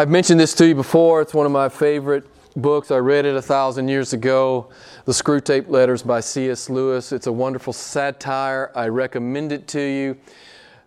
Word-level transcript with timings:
I've 0.00 0.08
mentioned 0.08 0.40
this 0.40 0.54
to 0.54 0.66
you 0.66 0.74
before. 0.74 1.20
It's 1.20 1.34
one 1.34 1.44
of 1.44 1.52
my 1.52 1.68
favorite 1.68 2.24
books. 2.56 2.90
I 2.90 2.96
read 2.96 3.26
it 3.26 3.36
a 3.36 3.42
thousand 3.42 3.88
years 3.88 4.14
ago. 4.14 4.70
The 5.04 5.12
Screwtape 5.12 5.68
Letters 5.68 6.02
by 6.02 6.20
C.S. 6.20 6.70
Lewis. 6.70 7.12
It's 7.12 7.26
a 7.26 7.32
wonderful 7.32 7.74
satire. 7.74 8.72
I 8.74 8.88
recommend 8.88 9.52
it 9.52 9.68
to 9.68 9.78
you. 9.78 10.16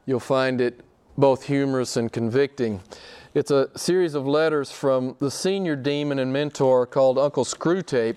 You'll 0.07 0.19
find 0.19 0.59
it 0.59 0.81
both 1.15 1.43
humorous 1.43 1.95
and 1.95 2.11
convicting. 2.11 2.81
It's 3.35 3.51
a 3.51 3.69
series 3.77 4.15
of 4.15 4.25
letters 4.25 4.71
from 4.71 5.15
the 5.19 5.29
senior 5.29 5.75
demon 5.75 6.17
and 6.17 6.33
mentor 6.33 6.87
called 6.87 7.19
Uncle 7.19 7.45
Screwtape, 7.45 8.15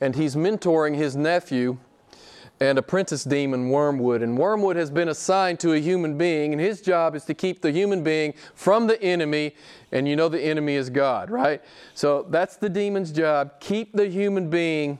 and 0.00 0.16
he's 0.16 0.34
mentoring 0.34 0.96
his 0.96 1.14
nephew 1.14 1.76
and 2.60 2.78
apprentice 2.78 3.24
demon 3.24 3.70
Wormwood. 3.70 4.22
And 4.22 4.36
Wormwood 4.36 4.76
has 4.76 4.90
been 4.90 5.08
assigned 5.08 5.60
to 5.60 5.72
a 5.72 5.78
human 5.78 6.18
being, 6.18 6.52
and 6.52 6.60
his 6.60 6.80
job 6.80 7.14
is 7.14 7.24
to 7.24 7.34
keep 7.34 7.62
the 7.62 7.70
human 7.70 8.02
being 8.02 8.34
from 8.54 8.86
the 8.86 9.00
enemy. 9.02 9.54
And 9.92 10.08
you 10.08 10.16
know 10.16 10.28
the 10.28 10.40
enemy 10.40 10.74
is 10.74 10.90
God, 10.90 11.30
right? 11.30 11.62
So 11.94 12.26
that's 12.28 12.56
the 12.56 12.68
demon's 12.68 13.12
job 13.12 13.60
keep 13.60 13.92
the 13.92 14.08
human 14.08 14.50
being 14.50 14.98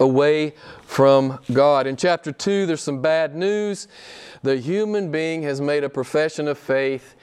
away 0.00 0.54
from 0.82 1.38
God. 1.52 1.86
In 1.86 1.96
chapter 1.96 2.32
2, 2.32 2.66
there's 2.66 2.80
some 2.80 3.00
bad 3.00 3.34
news. 3.36 3.86
The 4.42 4.56
human 4.56 5.10
being 5.10 5.42
has 5.42 5.60
made 5.60 5.84
a 5.84 5.88
profession 5.88 6.48
of 6.48 6.58
faith 6.58 7.14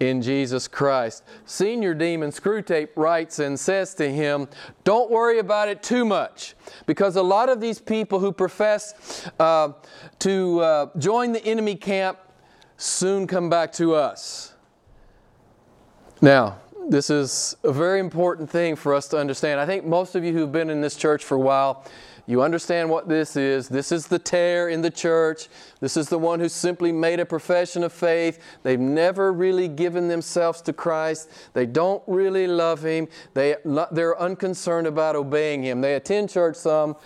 in 0.00 0.22
Jesus 0.22 0.68
Christ. 0.68 1.24
Senior 1.44 1.94
Demon 1.94 2.30
Screwtape 2.30 2.90
writes 2.96 3.38
and 3.38 3.58
says 3.58 3.94
to 3.94 4.10
him, 4.10 4.48
Don't 4.84 5.10
worry 5.10 5.38
about 5.38 5.68
it 5.68 5.82
too 5.82 6.04
much, 6.04 6.54
because 6.86 7.16
a 7.16 7.22
lot 7.22 7.48
of 7.48 7.60
these 7.60 7.80
people 7.80 8.18
who 8.18 8.32
profess 8.32 9.28
uh, 9.38 9.72
to 10.20 10.60
uh, 10.60 10.86
join 10.98 11.32
the 11.32 11.44
enemy 11.44 11.74
camp 11.74 12.18
soon 12.76 13.26
come 13.26 13.48
back 13.48 13.72
to 13.72 13.94
us. 13.94 14.54
Now, 16.20 16.58
this 16.88 17.10
is 17.10 17.56
a 17.64 17.72
very 17.72 18.00
important 18.00 18.48
thing 18.48 18.76
for 18.76 18.94
us 18.94 19.08
to 19.08 19.18
understand. 19.18 19.60
I 19.60 19.66
think 19.66 19.84
most 19.84 20.14
of 20.14 20.24
you 20.24 20.32
who've 20.32 20.52
been 20.52 20.70
in 20.70 20.80
this 20.80 20.96
church 20.96 21.24
for 21.24 21.34
a 21.34 21.40
while, 21.40 21.84
you 22.26 22.42
understand 22.42 22.90
what 22.90 23.08
this 23.08 23.36
is. 23.36 23.68
This 23.68 23.92
is 23.92 24.08
the 24.08 24.18
tare 24.18 24.68
in 24.68 24.82
the 24.82 24.90
church. 24.90 25.48
This 25.80 25.96
is 25.96 26.08
the 26.08 26.18
one 26.18 26.40
who 26.40 26.48
simply 26.48 26.90
made 26.90 27.20
a 27.20 27.26
profession 27.26 27.84
of 27.84 27.92
faith. 27.92 28.42
They've 28.64 28.80
never 28.80 29.32
really 29.32 29.68
given 29.68 30.08
themselves 30.08 30.60
to 30.62 30.72
Christ. 30.72 31.30
They 31.52 31.66
don't 31.66 32.02
really 32.06 32.48
love 32.48 32.82
Him. 32.82 33.06
They, 33.34 33.56
they're 33.92 34.20
unconcerned 34.20 34.88
about 34.88 35.14
obeying 35.14 35.62
Him. 35.62 35.80
They 35.80 35.94
attend 35.94 36.30
church 36.30 36.56
some, 36.56 36.96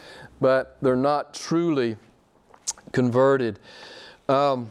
but 0.41 0.79
they're 0.81 0.97
not 0.97 1.35
truly 1.35 1.97
converted. 2.93 3.59
Um, 4.29 4.71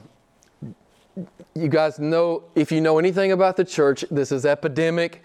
you 1.55 1.67
guys 1.67 1.99
know, 1.99 2.43
if 2.55 2.71
you 2.71 2.81
know 2.81 2.99
anything 2.99 3.31
about 3.31 3.57
the 3.57 3.65
church, 3.65 4.05
this 4.11 4.31
is 4.31 4.45
epidemic. 4.45 5.23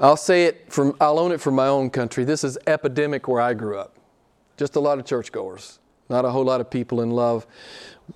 I'll 0.00 0.16
say 0.16 0.44
it 0.44 0.72
from, 0.72 0.96
I'll 1.00 1.18
own 1.18 1.32
it 1.32 1.40
from 1.40 1.54
my 1.54 1.66
own 1.66 1.90
country. 1.90 2.24
This 2.24 2.44
is 2.44 2.58
epidemic 2.66 3.28
where 3.28 3.40
I 3.40 3.54
grew 3.54 3.78
up. 3.78 3.96
Just 4.56 4.76
a 4.76 4.80
lot 4.80 4.98
of 4.98 5.04
churchgoers, 5.04 5.78
not 6.08 6.24
a 6.24 6.30
whole 6.30 6.44
lot 6.44 6.60
of 6.60 6.70
people 6.70 7.00
in 7.00 7.10
love 7.10 7.46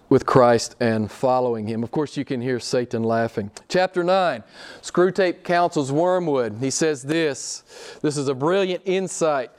with 0.08 0.26
Christ 0.26 0.76
and 0.80 1.10
following 1.10 1.66
Him. 1.66 1.82
Of 1.82 1.90
course, 1.90 2.16
you 2.16 2.24
can 2.24 2.40
hear 2.40 2.60
Satan 2.60 3.02
laughing. 3.02 3.50
Chapter 3.68 4.04
9, 4.04 4.42
Screwtape 4.82 5.42
counsels 5.42 5.90
Wormwood. 5.90 6.56
He 6.60 6.70
says 6.70 7.02
this 7.02 7.98
this 8.02 8.16
is 8.16 8.28
a 8.28 8.34
brilliant 8.34 8.82
insight 8.86 9.50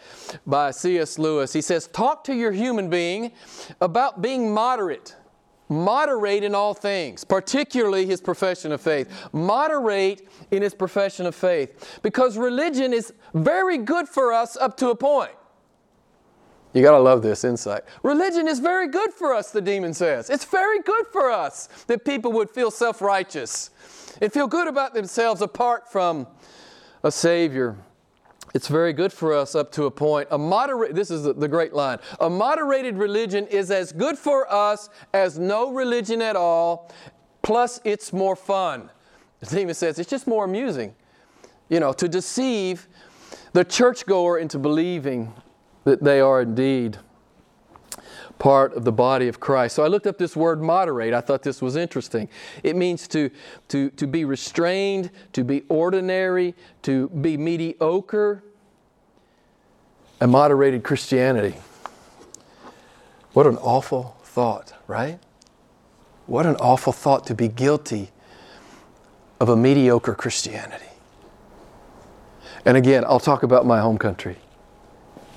by 0.46 0.72
C.S. 0.72 1.20
Lewis. 1.20 1.54
He 1.54 1.62
says, 1.62 1.88
Talk 1.88 2.24
to 2.26 2.34
your 2.34 2.52
human 2.52 2.90
being 2.90 3.32
about 3.80 4.22
being 4.22 4.54
moderate. 4.54 5.16
Moderate 5.72 6.44
in 6.44 6.54
all 6.54 6.74
things, 6.74 7.24
particularly 7.24 8.06
his 8.06 8.20
profession 8.20 8.74
of 8.74 8.82
faith. 8.82 9.30
Moderate 9.32 10.28
in 10.52 10.62
his 10.62 10.74
profession 10.74 11.26
of 11.26 11.34
faith. 11.34 12.02
Because 12.02 12.38
religion 12.38 12.92
is 12.92 13.14
very 13.34 13.78
good 13.78 14.10
for 14.10 14.34
us 14.34 14.58
up 14.58 14.76
to 14.78 14.90
a 14.90 14.96
point. 14.96 15.32
You 16.74 16.82
got 16.82 16.92
to 16.92 17.00
love 17.00 17.22
this 17.22 17.46
insight. 17.46 17.84
Religion 18.04 18.50
is 18.50 18.60
very 18.60 18.90
good 18.90 19.14
for 19.14 19.34
us, 19.34 19.52
the 19.52 19.62
demon 19.62 19.94
says. 19.94 20.30
It's 20.30 20.44
very 20.44 20.82
good 20.82 21.06
for 21.08 21.32
us 21.32 21.70
that 21.88 22.04
people 22.04 22.34
would 22.34 22.50
feel 22.50 22.70
self 22.70 23.02
righteous 23.02 23.70
and 24.22 24.32
feel 24.32 24.48
good 24.48 24.68
about 24.68 24.94
themselves 24.94 25.42
apart 25.42 25.90
from 25.90 26.28
a 27.02 27.12
Savior. 27.14 27.78
It's 28.54 28.68
very 28.68 28.94
good 28.94 29.14
for 29.14 29.34
us 29.34 29.56
up 29.56 29.72
to 29.74 29.86
a 29.86 29.92
point. 29.92 30.28
A 30.32 30.38
moderate, 30.38 30.94
this 30.94 31.10
is 31.10 31.24
the 31.24 31.48
great 31.48 31.74
line. 31.74 32.00
A 32.20 32.30
moderated 32.30 32.98
religion 32.98 33.48
is 33.48 33.72
as 33.72 33.92
good 33.92 34.18
for 34.18 34.52
us 34.52 34.90
as 35.14 35.40
no 35.40 35.72
religion 35.72 36.22
at 36.22 36.36
all, 36.36 36.92
plus 37.42 37.80
it's 37.84 38.12
more 38.12 38.36
fun. 38.36 38.90
The 39.40 39.46
demon 39.48 39.74
says 39.74 40.00
it's 40.00 40.10
just 40.10 40.28
more 40.28 40.46
amusing, 40.46 40.94
you 41.70 41.80
know, 41.80 41.94
to 41.94 42.08
deceive 42.08 42.88
the 43.54 43.64
churchgoer 43.64 44.38
into 44.38 44.60
believing 44.60 45.34
that 45.84 46.04
they 46.04 46.20
are 46.20 46.42
indeed 46.42 46.98
part 48.42 48.74
of 48.74 48.84
the 48.84 48.92
body 48.92 49.28
of 49.28 49.40
Christ. 49.40 49.76
So 49.76 49.84
I 49.84 49.88
looked 49.88 50.08
up 50.08 50.18
this 50.18 50.36
word 50.36 50.64
moderate. 50.64 51.14
I 51.14 51.22
thought 51.22 51.44
this 51.44 51.62
was 51.62 51.76
interesting. 51.76 52.28
It 52.64 52.76
means 52.76 53.08
to, 53.10 53.30
to, 53.68 53.92
to 53.92 54.08
be 54.08 54.26
restrained, 54.26 55.12
to 55.34 55.44
be 55.44 55.62
ordinary, 55.70 56.56
to 56.82 57.10
be 57.10 57.38
mediocre, 57.38 58.44
a 60.20 60.26
moderated 60.26 60.84
Christianity. 60.84 61.54
What 63.34 63.46
an 63.46 63.58
awful 63.58 64.18
thought, 64.24 64.74
right? 64.88 65.20
What 66.26 66.48
an 66.48 66.56
awful 66.56 66.94
thought 66.94 67.28
to 67.28 67.36
be 67.36 67.48
guilty 67.48 68.10
of 69.40 69.50
a 69.50 69.56
mediocre 69.56 70.16
Christianity. 70.16 70.86
And 72.66 72.76
again, 72.76 73.06
I'll 73.06 73.20
talk 73.20 73.44
about 73.44 73.68
my 73.68 73.82
home 73.82 74.00
country. 74.00 74.38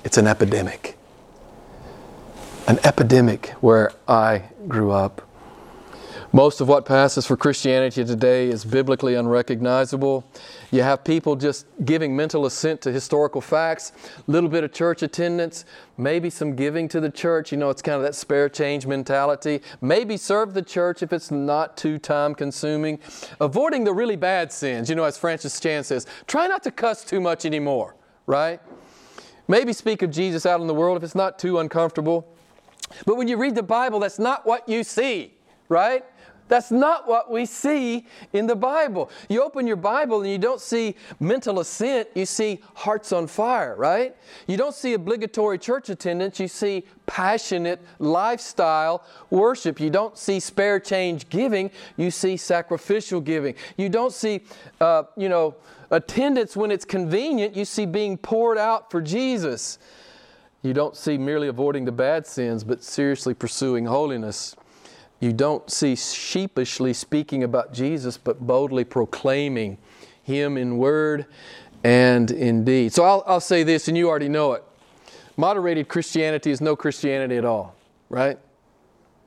It's 0.04 0.16
an 0.16 0.26
epidemic. 0.26 0.96
An 2.66 2.78
epidemic 2.82 3.50
where 3.60 3.92
I 4.08 4.44
grew 4.66 4.90
up. 4.90 5.20
Most 6.32 6.62
of 6.62 6.66
what 6.66 6.86
passes 6.86 7.26
for 7.26 7.36
Christianity 7.36 8.02
today 8.06 8.48
is 8.48 8.64
biblically 8.64 9.16
unrecognizable. 9.16 10.24
You 10.70 10.82
have 10.82 11.04
people 11.04 11.36
just 11.36 11.66
giving 11.84 12.16
mental 12.16 12.46
assent 12.46 12.80
to 12.80 12.90
historical 12.90 13.42
facts, 13.42 13.92
a 14.16 14.30
little 14.30 14.48
bit 14.48 14.64
of 14.64 14.72
church 14.72 15.02
attendance, 15.02 15.66
maybe 15.98 16.30
some 16.30 16.56
giving 16.56 16.88
to 16.88 17.00
the 17.00 17.10
church. 17.10 17.52
You 17.52 17.58
know, 17.58 17.68
it's 17.68 17.82
kind 17.82 17.96
of 17.96 18.02
that 18.02 18.14
spare 18.14 18.48
change 18.48 18.86
mentality. 18.86 19.60
Maybe 19.82 20.16
serve 20.16 20.54
the 20.54 20.62
church 20.62 21.02
if 21.02 21.12
it's 21.12 21.30
not 21.30 21.76
too 21.76 21.98
time 21.98 22.34
consuming. 22.34 22.98
Avoiding 23.40 23.84
the 23.84 23.92
really 23.92 24.16
bad 24.16 24.50
sins. 24.50 24.88
You 24.88 24.96
know, 24.96 25.04
as 25.04 25.18
Francis 25.18 25.60
Chan 25.60 25.84
says, 25.84 26.06
try 26.26 26.46
not 26.46 26.62
to 26.62 26.70
cuss 26.70 27.04
too 27.04 27.20
much 27.20 27.44
anymore, 27.44 27.94
right? 28.26 28.58
Maybe 29.48 29.74
speak 29.74 30.00
of 30.00 30.10
Jesus 30.10 30.46
out 30.46 30.62
in 30.62 30.66
the 30.66 30.74
world 30.74 30.96
if 30.96 31.02
it's 31.04 31.14
not 31.14 31.38
too 31.38 31.58
uncomfortable. 31.58 32.26
But 33.06 33.16
when 33.16 33.28
you 33.28 33.36
read 33.36 33.54
the 33.54 33.62
Bible, 33.62 34.00
that's 34.00 34.18
not 34.18 34.46
what 34.46 34.68
you 34.68 34.84
see, 34.84 35.34
right? 35.68 36.04
That's 36.48 36.70
not 36.70 37.08
what 37.08 37.30
we 37.30 37.46
see 37.46 38.06
in 38.34 38.46
the 38.46 38.54
Bible. 38.54 39.10
You 39.28 39.42
open 39.42 39.66
your 39.66 39.76
Bible 39.76 40.20
and 40.20 40.30
you 40.30 40.36
don't 40.36 40.60
see 40.60 40.94
mental 41.18 41.60
assent, 41.60 42.08
you 42.14 42.26
see 42.26 42.60
hearts 42.74 43.12
on 43.12 43.26
fire, 43.26 43.74
right? 43.76 44.14
You 44.46 44.58
don't 44.58 44.74
see 44.74 44.92
obligatory 44.92 45.58
church 45.58 45.88
attendance, 45.88 46.38
you 46.38 46.48
see 46.48 46.84
passionate 47.06 47.80
lifestyle 47.98 49.04
worship. 49.30 49.80
You 49.80 49.88
don't 49.88 50.18
see 50.18 50.38
spare 50.38 50.78
change 50.80 51.28
giving, 51.30 51.70
you 51.96 52.10
see 52.10 52.36
sacrificial 52.36 53.22
giving. 53.22 53.54
You 53.78 53.88
don't 53.88 54.12
see, 54.12 54.42
uh, 54.80 55.04
you 55.16 55.30
know, 55.30 55.56
attendance 55.90 56.56
when 56.56 56.70
it's 56.70 56.84
convenient, 56.84 57.56
you 57.56 57.64
see 57.64 57.86
being 57.86 58.18
poured 58.18 58.58
out 58.58 58.90
for 58.90 59.00
Jesus. 59.00 59.78
You 60.64 60.72
don't 60.72 60.96
see 60.96 61.18
merely 61.18 61.48
avoiding 61.48 61.84
the 61.84 61.92
bad 61.92 62.26
sins, 62.26 62.64
but 62.64 62.82
seriously 62.82 63.34
pursuing 63.34 63.84
holiness. 63.84 64.56
You 65.20 65.34
don't 65.34 65.70
see 65.70 65.94
sheepishly 65.94 66.94
speaking 66.94 67.44
about 67.44 67.74
Jesus, 67.74 68.16
but 68.16 68.40
boldly 68.40 68.84
proclaiming 68.84 69.76
Him 70.22 70.56
in 70.56 70.78
word 70.78 71.26
and 71.84 72.30
in 72.30 72.64
deed. 72.64 72.94
So 72.94 73.04
I'll, 73.04 73.22
I'll 73.26 73.40
say 73.40 73.62
this, 73.62 73.88
and 73.88 73.96
you 73.96 74.08
already 74.08 74.30
know 74.30 74.54
it. 74.54 74.64
Moderated 75.36 75.86
Christianity 75.86 76.50
is 76.50 76.62
no 76.62 76.74
Christianity 76.74 77.36
at 77.36 77.44
all, 77.44 77.76
right? 78.08 78.38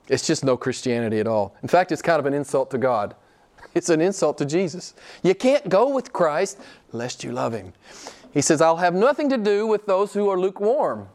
It's 0.07 0.25
just 0.25 0.44
no 0.44 0.57
Christianity 0.57 1.19
at 1.19 1.28
all. 1.28 1.56
In 1.62 1.68
fact, 1.68 1.92
it's 1.92 2.01
kind 2.01 2.19
of 2.19 2.25
an 2.25 2.33
insult 2.33 2.72
to 2.72 2.80
God. 2.80 3.16
It's 3.75 3.90
an 3.90 4.01
insult 4.01 4.40
to 4.40 4.45
Jesus. 4.45 4.95
You 5.22 5.36
can't 5.36 5.69
go 5.69 5.94
with 5.94 6.12
Christ 6.12 6.60
lest 6.94 7.24
you 7.24 7.31
love 7.31 7.54
Him. 7.54 7.74
He 8.33 8.42
says, 8.42 8.60
I'll 8.60 8.78
have 8.78 8.95
nothing 8.95 9.30
to 9.30 9.38
do 9.38 9.68
with 9.68 9.86
those 9.86 10.13
who 10.16 10.30
are 10.30 10.40
lukewarm. 10.40 11.10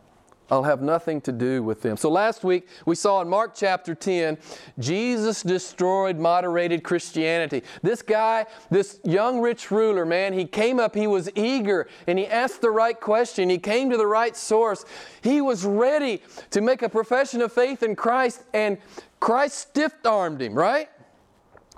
I'll 0.50 0.64
have 0.64 0.82
nothing 0.82 1.20
to 1.22 1.32
do 1.32 1.62
with 1.62 1.82
them. 1.82 1.96
So 1.96 2.10
last 2.10 2.44
week 2.44 2.68
we 2.84 2.94
saw 2.94 3.22
in 3.22 3.28
Mark 3.28 3.52
chapter 3.54 3.94
10, 3.94 4.36
Jesus 4.78 5.42
destroyed 5.42 6.18
moderated 6.18 6.82
Christianity. 6.82 7.62
This 7.82 8.02
guy, 8.02 8.46
this 8.70 9.00
young 9.04 9.40
rich 9.40 9.70
ruler, 9.70 10.04
man, 10.04 10.32
he 10.32 10.44
came 10.44 10.78
up, 10.78 10.94
he 10.94 11.06
was 11.06 11.30
eager, 11.34 11.88
and 12.06 12.18
he 12.18 12.26
asked 12.26 12.60
the 12.60 12.70
right 12.70 13.00
question. 13.00 13.48
He 13.48 13.58
came 13.58 13.88
to 13.90 13.96
the 13.96 14.06
right 14.06 14.36
source. 14.36 14.84
He 15.22 15.40
was 15.40 15.64
ready 15.64 16.22
to 16.50 16.60
make 16.60 16.82
a 16.82 16.88
profession 16.88 17.40
of 17.40 17.52
faith 17.52 17.82
in 17.82 17.96
Christ, 17.96 18.42
and 18.52 18.78
Christ 19.20 19.56
stiff 19.58 19.94
armed 20.04 20.42
him, 20.42 20.54
right? 20.54 20.90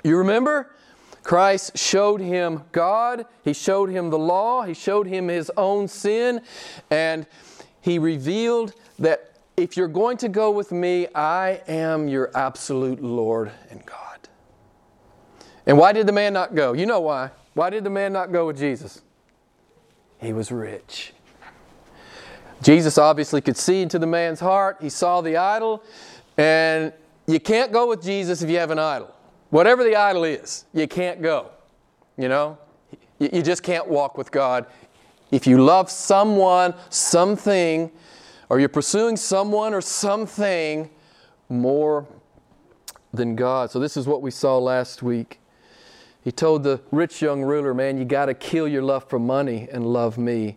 You 0.02 0.18
remember? 0.18 0.70
Christ 1.22 1.78
showed 1.78 2.20
him 2.20 2.64
God, 2.70 3.24
he 3.42 3.54
showed 3.54 3.88
him 3.88 4.10
the 4.10 4.18
law, 4.18 4.62
he 4.62 4.74
showed 4.74 5.06
him 5.06 5.28
his 5.28 5.50
own 5.56 5.88
sin, 5.88 6.42
and 6.90 7.26
he 7.84 7.98
revealed 7.98 8.72
that 8.98 9.34
if 9.58 9.76
you're 9.76 9.88
going 9.88 10.16
to 10.16 10.30
go 10.30 10.50
with 10.50 10.72
me, 10.72 11.06
I 11.14 11.60
am 11.68 12.08
your 12.08 12.30
absolute 12.34 13.02
Lord 13.02 13.52
and 13.68 13.84
God. 13.84 14.26
And 15.66 15.76
why 15.76 15.92
did 15.92 16.06
the 16.06 16.12
man 16.12 16.32
not 16.32 16.54
go? 16.54 16.72
You 16.72 16.86
know 16.86 17.00
why. 17.00 17.30
Why 17.52 17.68
did 17.68 17.84
the 17.84 17.90
man 17.90 18.10
not 18.10 18.32
go 18.32 18.46
with 18.46 18.56
Jesus? 18.56 19.02
He 20.16 20.32
was 20.32 20.50
rich. 20.50 21.12
Jesus 22.62 22.96
obviously 22.96 23.42
could 23.42 23.58
see 23.58 23.82
into 23.82 23.98
the 23.98 24.06
man's 24.06 24.40
heart. 24.40 24.78
He 24.80 24.88
saw 24.88 25.20
the 25.20 25.36
idol, 25.36 25.82
and 26.38 26.90
you 27.26 27.38
can't 27.38 27.70
go 27.70 27.86
with 27.86 28.02
Jesus 28.02 28.40
if 28.40 28.48
you 28.48 28.56
have 28.56 28.70
an 28.70 28.78
idol. 28.78 29.14
Whatever 29.50 29.84
the 29.84 29.94
idol 29.94 30.24
is, 30.24 30.64
you 30.72 30.88
can't 30.88 31.20
go. 31.20 31.50
You 32.16 32.28
know? 32.28 32.56
You 33.18 33.42
just 33.42 33.62
can't 33.62 33.86
walk 33.86 34.16
with 34.16 34.30
God. 34.30 34.64
If 35.34 35.48
you 35.48 35.64
love 35.64 35.90
someone, 35.90 36.74
something, 36.90 37.90
or 38.48 38.60
you're 38.60 38.68
pursuing 38.68 39.16
someone 39.16 39.74
or 39.74 39.80
something 39.80 40.88
more 41.48 42.06
than 43.12 43.34
God. 43.34 43.72
So, 43.72 43.80
this 43.80 43.96
is 43.96 44.06
what 44.06 44.22
we 44.22 44.30
saw 44.30 44.58
last 44.58 45.02
week. 45.02 45.40
He 46.22 46.30
told 46.30 46.62
the 46.62 46.80
rich 46.92 47.20
young 47.20 47.42
ruler, 47.42 47.74
Man, 47.74 47.98
you 47.98 48.04
got 48.04 48.26
to 48.26 48.34
kill 48.34 48.68
your 48.68 48.82
love 48.82 49.10
for 49.10 49.18
money 49.18 49.66
and 49.72 49.84
love 49.84 50.18
me 50.18 50.56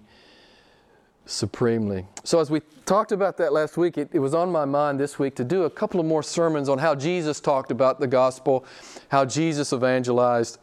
supremely. 1.26 2.06
So, 2.24 2.40
as 2.40 2.52
we 2.52 2.62
talked 2.86 3.12
about 3.12 3.38
that 3.38 3.54
last 3.54 3.78
week, 3.78 3.98
it, 3.98 4.10
it, 4.14 4.20
was 4.20 4.36
on 4.36 4.52
my 4.52 4.66
mind 4.66 5.00
this 5.00 5.18
week 5.18 5.36
to 5.38 5.44
do 5.44 5.64
a 5.64 5.72
couple 5.72 6.00
of 6.00 6.06
more 6.06 6.22
sermons 6.22 6.70
on 6.70 6.78
how 6.78 6.94
Jesus 6.94 7.40
talked 7.40 7.72
about 7.72 8.00
the 8.00 8.06
gospel, 8.06 8.64
how 9.10 9.26
Jesus 9.26 9.74
evangelized, 9.74 10.60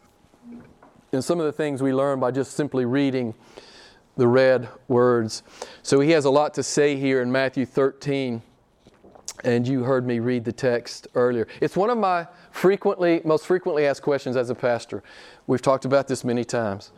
and 1.11 1.21
some 1.21 1.41
of 1.41 1.45
the 1.45 1.51
things 1.51 1.83
we 1.83 1.93
learned 1.93 2.21
by 2.21 2.31
just 2.31 2.53
simply 2.53 2.85
reading 2.85 3.33
the 4.17 4.27
red 4.27 4.69
words. 4.87 5.43
So, 5.83 5.99
he 5.99 6.11
has 6.11 6.25
a 6.25 6.29
lot 6.29 6.53
to 6.55 6.63
say 6.63 6.95
here 6.95 7.21
in 7.21 7.31
Matthew 7.31 7.65
13 7.65 8.41
and 9.43 9.67
you 9.67 9.83
heard 9.83 10.07
me 10.07 10.19
read 10.19 10.43
the 10.43 10.51
text 10.51 11.07
earlier. 11.13 11.47
It's 11.61 11.75
one 11.75 11.89
of 11.89 11.97
my 11.97 12.27
frequently, 12.51 13.21
most 13.23 13.45
frequently 13.45 13.85
asked 13.85 14.01
questions 14.01 14.35
as 14.35 14.49
a 14.49 14.55
pastor. 14.55 15.03
We've 15.45 15.61
talked 15.61 15.85
about 15.85 16.07
this 16.07 16.23
many 16.23 16.43
times. 16.43 16.91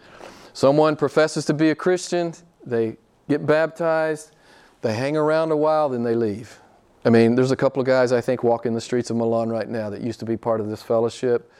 Someone 0.54 0.96
professes 0.96 1.46
to 1.46 1.54
be 1.54 1.70
a 1.70 1.76
Christian, 1.76 2.34
they 2.66 2.98
get 3.28 3.46
baptized, 3.46 4.36
they 4.82 4.94
hang 4.94 5.18
around 5.18 5.52
a 5.52 5.58
while, 5.58 5.90
then 5.90 6.04
they 6.04 6.16
leave. 6.16 6.60
I 7.06 7.10
mean, 7.10 7.36
there's 7.36 7.52
a 7.52 7.56
couple 7.56 7.80
of 7.80 7.86
guys 7.86 8.12
I 8.12 8.22
think 8.22 8.44
walking 8.44 8.74
the 8.74 8.82
streets 8.82 9.10
of 9.10 9.18
Milan 9.18 9.50
right 9.50 9.68
now 9.68 9.90
that 9.90 10.02
used 10.02 10.20
to 10.20 10.26
be 10.26 10.38
part 10.38 10.60
of 10.60 10.70
this 10.70 10.82
fellowship 10.82 11.52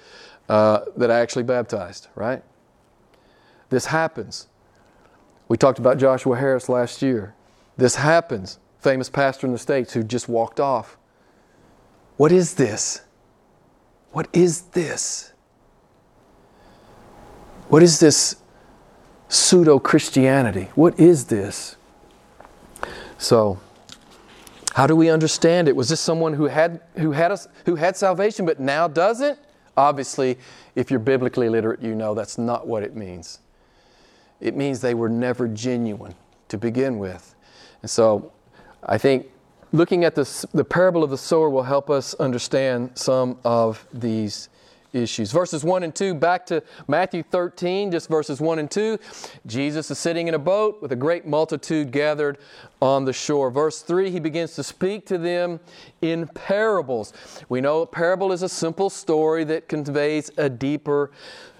uh, 0.50 0.82
that 0.96 1.12
I 1.12 1.20
actually 1.20 1.44
baptized, 1.44 2.08
right? 2.16 2.44
This 3.70 3.86
happens. 3.86 4.48
We 5.48 5.58
talked 5.58 5.80
about 5.80 5.98
Joshua 5.98 6.38
Harris 6.38 6.70
last 6.70 7.02
year. 7.02 7.34
This 7.78 7.96
happens 7.96 8.60
famous 8.80 9.10
pastor 9.10 9.48
in 9.48 9.54
the 9.54 9.60
States 9.60 9.94
who 9.94 10.04
just 10.04 10.30
walked 10.30 10.60
off. 10.60 10.98
What 12.18 12.32
is 12.32 12.56
this? 12.56 13.02
What 14.12 14.28
is 14.34 14.62
this? 14.62 15.34
What 17.70 17.84
is 17.84 18.00
this 18.00 18.38
pseudo 19.30 19.78
Christianity? 19.78 20.70
What 20.76 21.00
is 21.00 21.26
this? 21.26 21.76
So, 23.18 23.60
how 24.74 24.88
do 24.88 24.96
we 24.96 25.10
understand 25.10 25.68
it? 25.68 25.76
Was 25.76 25.90
this 25.90 26.00
someone 26.00 26.34
who 26.34 26.46
had, 26.46 26.82
who 26.96 27.12
had, 27.12 27.32
us, 27.32 27.48
who 27.66 27.76
had 27.76 27.98
salvation 27.98 28.46
but 28.46 28.60
now 28.60 28.88
doesn't? 28.88 29.38
Obviously, 29.76 30.38
if 30.76 30.90
you're 30.90 31.00
biblically 31.00 31.50
literate, 31.50 31.82
you 31.82 31.94
know 31.94 32.14
that's 32.14 32.38
not 32.38 32.68
what 32.68 32.84
it 32.84 32.96
means. 32.96 33.40
It 34.40 34.56
means 34.56 34.82
they 34.82 34.94
were 34.94 35.10
never 35.10 35.48
genuine 35.48 36.16
to 36.50 36.58
begin 36.58 37.00
with. 37.00 37.36
And 37.82 37.90
so 37.90 38.32
I 38.84 38.98
think 38.98 39.28
looking 39.72 40.04
at 40.04 40.16
this, 40.16 40.46
the 40.54 40.64
parable 40.64 41.04
of 41.04 41.10
the 41.10 41.18
sower 41.18 41.50
will 41.50 41.64
help 41.64 41.90
us 41.90 42.14
understand 42.16 42.92
some 42.96 43.38
of 43.44 43.86
these 43.94 44.50
issues. 44.94 45.32
Verses 45.32 45.64
1 45.64 45.84
and 45.84 45.94
2, 45.94 46.14
back 46.14 46.46
to 46.46 46.64
Matthew 46.88 47.24
13, 47.24 47.92
just 47.92 48.10
verses 48.10 48.40
1 48.40 48.60
and 48.60 48.72
2. 48.72 48.98
Jesus 49.46 49.92
is 49.92 49.98
sitting 50.00 50.28
in 50.28 50.34
a 50.34 50.40
boat 50.40 50.82
with 50.82 50.92
a 50.92 50.96
great 50.96 51.28
multitude 51.28 51.92
gathered 51.92 52.38
on 52.82 53.06
the 53.06 53.14
shore. 53.14 53.52
Verse 53.52 53.82
3, 53.82 54.10
he 54.10 54.20
begins 54.20 54.54
to 54.56 54.64
speak 54.64 55.06
to 55.08 55.18
them 55.18 55.60
in 56.02 56.28
parables. 56.28 57.14
We 57.50 57.62
know 57.62 57.82
a 57.82 57.88
parable 57.88 58.32
is 58.32 58.44
a 58.44 58.50
simple 58.50 58.90
story 58.90 59.44
that 59.46 59.68
conveys 59.68 60.32
a 60.38 60.50
deeper 60.50 61.12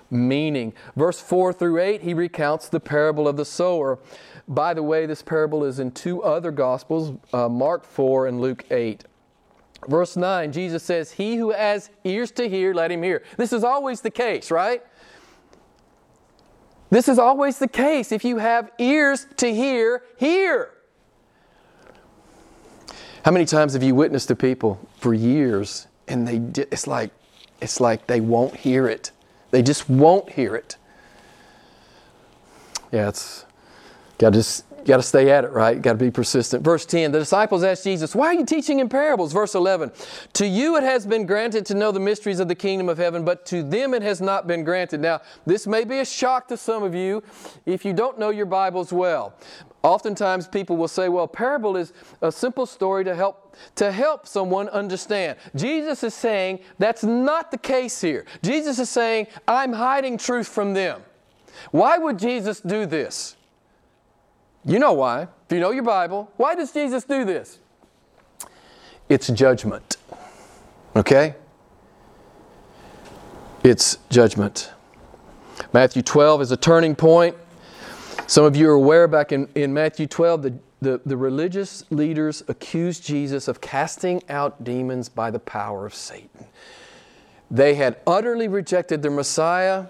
meaning. 0.10 0.74
Verse 0.96 1.20
4 1.20 1.54
through 1.54 1.80
8, 1.80 2.02
he 2.02 2.14
recounts 2.14 2.70
the 2.70 2.80
parable 2.80 3.28
of 3.28 3.38
the 3.38 3.46
sower. 3.46 4.00
By 4.48 4.74
the 4.74 4.84
way, 4.84 5.06
this 5.06 5.22
parable 5.22 5.64
is 5.64 5.80
in 5.80 5.92
two 5.92 6.24
other 6.24 6.52
Gospels, 6.52 7.18
uh, 7.34 7.50
Mark 7.50 7.86
4 7.86 8.28
and 8.28 8.40
Luke 8.40 8.66
8. 8.72 9.04
Verse 9.88 10.18
9, 10.18 10.52
Jesus 10.52 10.84
says, 10.84 11.12
He 11.12 11.36
who 11.36 11.52
has 11.52 11.90
ears 12.04 12.32
to 12.32 12.50
hear, 12.50 12.74
let 12.74 12.92
him 12.92 13.04
hear. 13.04 13.24
This 13.38 13.54
is 13.54 13.64
always 13.64 14.02
the 14.02 14.10
case, 14.10 14.50
right? 14.50 14.84
This 16.90 17.10
is 17.10 17.20
always 17.20 17.60
the 17.60 17.68
case. 17.68 18.12
If 18.12 18.24
you 18.24 18.38
have 18.38 18.72
ears 18.80 19.28
to 19.38 19.54
hear, 19.54 20.04
hear. 20.18 20.72
How 23.26 23.32
many 23.32 23.46
times 23.46 23.74
have 23.74 23.84
you 23.84 23.94
witnessed 23.94 24.30
to 24.30 24.36
people 24.36 24.88
for 25.00 25.14
years 25.14 25.88
and 26.08 26.28
they 26.28 26.62
it's 26.72 26.88
like 26.88 27.12
it's 27.62 27.80
like 27.80 28.08
they 28.08 28.22
won't 28.22 28.56
hear 28.56 28.88
it. 28.88 29.12
They 29.58 29.64
just 29.64 29.90
won't 29.90 30.30
hear 30.30 30.56
it. 30.56 30.78
Yeah, 32.92 33.10
it's 33.10 33.44
Got 34.20 34.34
to 34.34 34.40
just 34.40 34.66
got 34.86 34.98
to 34.98 35.04
stay 35.04 35.30
at 35.30 35.44
it, 35.44 35.52
right? 35.52 35.80
Got 35.80 35.94
to 35.94 35.98
be 35.98 36.10
persistent. 36.10 36.64
Verse 36.64 36.86
10, 36.86 37.12
the 37.12 37.20
disciples 37.20 37.64
asked 37.64 37.84
Jesus, 37.84 38.16
Why 38.16 38.28
are 38.28 38.34
you 38.34 38.46
teaching 38.46 38.80
in 38.80 38.90
parables? 38.90 39.34
Verse 39.34 39.54
11, 39.54 39.92
To 40.34 40.48
you 40.48 40.76
it 40.78 40.84
has 40.84 41.06
been 41.06 41.26
granted 41.26 41.66
to 41.68 41.76
know 41.76 41.92
the 41.92 42.00
mysteries 42.00 42.40
of 42.40 42.48
the 42.48 42.56
kingdom 42.56 42.90
of 42.90 42.98
heaven, 42.98 43.24
but 43.24 43.46
to 43.48 43.62
them 43.62 43.94
it 43.94 44.02
has 44.02 44.22
not 44.22 44.48
been 44.48 44.64
granted. 44.64 45.02
Now, 45.02 45.22
this 45.46 45.68
may 45.68 45.84
be 45.84 46.00
a 46.00 46.06
shock 46.06 46.48
to 46.48 46.58
some 46.58 46.84
of 46.84 46.96
you 46.96 47.22
if 47.66 47.86
you 47.86 47.94
don't 47.94 48.18
know 48.18 48.30
your 48.30 48.46
Bibles 48.46 48.92
well. 48.92 49.34
Oftentimes 49.84 50.48
people 50.48 50.76
will 50.76 50.88
say, 50.88 51.08
Well, 51.08 51.28
parable 51.28 51.78
is 51.78 51.94
a 52.22 52.32
simple 52.32 52.66
story 52.66 53.04
to 53.06 53.16
help 53.16 53.56
to 53.76 53.92
help 53.92 54.28
someone 54.28 54.70
understand. 54.70 55.38
Jesus 55.56 56.04
is 56.04 56.14
saying 56.14 56.60
that's 56.80 57.04
not 57.04 57.52
the 57.52 57.58
case 57.58 58.02
here. 58.02 58.26
Jesus 58.44 58.80
is 58.80 58.90
saying, 58.90 59.28
I'm 59.48 59.74
hiding 59.74 60.18
truth 60.18 60.48
from 60.48 60.74
them. 60.74 61.04
Why 61.72 61.98
would 61.98 62.20
Jesus 62.20 62.60
do 62.60 62.86
this? 62.86 63.36
You 64.66 64.80
know 64.80 64.94
why. 64.94 65.24
If 65.24 65.54
you 65.54 65.60
know 65.60 65.72
your 65.72 65.84
Bible, 65.84 66.32
why 66.38 66.56
does 66.56 66.72
Jesus 66.72 67.04
do 67.04 67.24
this? 67.24 67.60
It's 69.08 69.28
judgment. 69.30 69.98
Okay? 70.96 71.36
It's 73.64 73.98
judgment. 74.10 74.72
Matthew 75.74 76.02
12 76.02 76.42
is 76.42 76.52
a 76.52 76.58
turning 76.58 76.96
point. 76.96 77.36
Some 78.28 78.44
of 78.44 78.58
you 78.58 78.70
are 78.70 78.74
aware 78.74 79.08
back 79.08 79.32
in, 79.32 79.48
in 79.56 79.74
Matthew 79.74 80.06
12, 80.06 80.42
the, 80.42 80.54
the, 80.82 81.02
the 81.06 81.16
religious 81.16 81.86
leaders 81.90 82.44
accused 82.50 83.06
Jesus 83.06 83.48
of 83.48 83.62
casting 83.62 84.22
out 84.28 84.66
demons 84.66 85.08
by 85.08 85.32
the 85.32 85.40
power 85.40 85.86
of 85.86 85.96
Satan. 85.96 86.46
They 87.50 87.76
had 87.76 87.98
utterly 88.06 88.50
rejected 88.50 89.02
their 89.02 89.12
Messiah. 89.12 89.86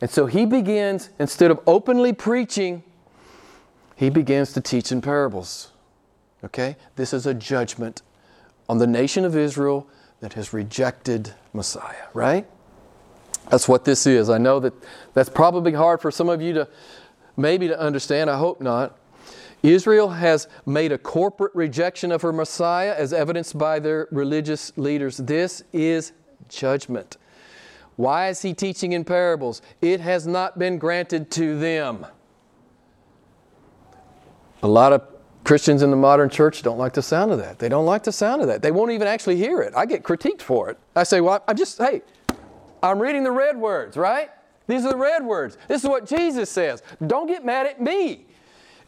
And 0.00 0.08
so 0.08 0.26
he 0.26 0.46
begins, 0.46 1.10
instead 1.18 1.50
of 1.50 1.60
openly 1.66 2.12
preaching 2.12 2.84
he 3.96 4.10
begins 4.10 4.52
to 4.52 4.60
teach 4.60 4.92
in 4.92 5.00
parables. 5.00 5.72
Okay? 6.44 6.76
This 6.94 7.12
is 7.12 7.26
a 7.26 7.34
judgment 7.34 8.02
on 8.68 8.78
the 8.78 8.86
nation 8.86 9.24
of 9.24 9.36
Israel 9.36 9.88
that 10.20 10.34
has 10.34 10.52
rejected 10.52 11.34
Messiah, 11.52 12.06
right? 12.14 12.46
That's 13.50 13.66
what 13.66 13.84
this 13.84 14.06
is. 14.06 14.30
I 14.30 14.38
know 14.38 14.60
that 14.60 14.72
that's 15.14 15.28
probably 15.28 15.72
hard 15.72 16.00
for 16.00 16.12
some 16.12 16.28
of 16.28 16.40
you 16.40 16.52
to 16.54 16.68
maybe 17.38 17.68
to 17.68 17.78
understand. 17.78 18.28
I 18.28 18.36
hope 18.36 18.60
not. 18.60 18.98
Israel 19.62 20.10
has 20.10 20.46
made 20.66 20.92
a 20.92 20.98
corporate 20.98 21.54
rejection 21.54 22.12
of 22.12 22.22
her 22.22 22.32
Messiah 22.32 22.94
as 22.96 23.12
evidenced 23.12 23.58
by 23.58 23.78
their 23.78 24.06
religious 24.10 24.76
leaders. 24.76 25.16
This 25.16 25.64
is 25.72 26.12
judgment. 26.48 27.16
Why 27.96 28.28
is 28.28 28.42
he 28.42 28.54
teaching 28.54 28.92
in 28.92 29.04
parables? 29.04 29.60
It 29.80 30.00
has 30.00 30.26
not 30.26 30.58
been 30.58 30.78
granted 30.78 31.30
to 31.32 31.58
them. 31.58 32.06
A 34.62 34.68
lot 34.68 34.92
of 34.92 35.02
Christians 35.42 35.82
in 35.82 35.90
the 35.90 35.96
modern 35.96 36.28
church 36.28 36.62
don't 36.62 36.78
like 36.78 36.92
the 36.92 37.02
sound 37.02 37.32
of 37.32 37.38
that. 37.38 37.58
They 37.58 37.68
don't 37.68 37.86
like 37.86 38.04
the 38.04 38.12
sound 38.12 38.42
of 38.42 38.48
that. 38.48 38.62
They 38.62 38.70
won't 38.70 38.92
even 38.92 39.08
actually 39.08 39.36
hear 39.36 39.60
it. 39.62 39.72
I 39.74 39.86
get 39.86 40.04
critiqued 40.04 40.42
for 40.42 40.70
it. 40.70 40.78
I 40.94 41.02
say, 41.02 41.20
well, 41.20 41.42
I 41.48 41.54
just, 41.54 41.78
hey, 41.78 42.02
I'm 42.82 43.00
reading 43.00 43.24
the 43.24 43.32
red 43.32 43.56
words, 43.56 43.96
right? 43.96 44.30
These 44.68 44.84
are 44.84 44.90
the 44.90 44.96
red 44.96 45.24
words. 45.24 45.58
This 45.66 45.82
is 45.82 45.88
what 45.88 46.06
Jesus 46.06 46.48
says. 46.48 46.82
Don't 47.04 47.26
get 47.26 47.44
mad 47.44 47.66
at 47.66 47.80
me. 47.80 48.26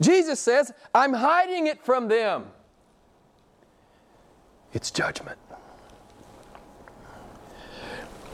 Jesus 0.00 0.38
says, 0.38 0.72
I'm 0.94 1.12
hiding 1.12 1.66
it 1.66 1.84
from 1.84 2.06
them. 2.06 2.46
It's 4.72 4.92
judgment. 4.92 5.38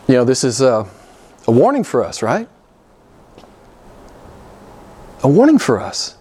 You 0.06 0.16
know, 0.16 0.24
this 0.24 0.44
is 0.44 0.60
a, 0.60 0.86
A 1.48 1.52
warning 1.52 1.84
for 1.84 2.04
us, 2.04 2.22
right? 2.22 2.48
A 5.22 5.28
warning 5.28 5.58
for 5.58 5.80
us. 5.80 6.16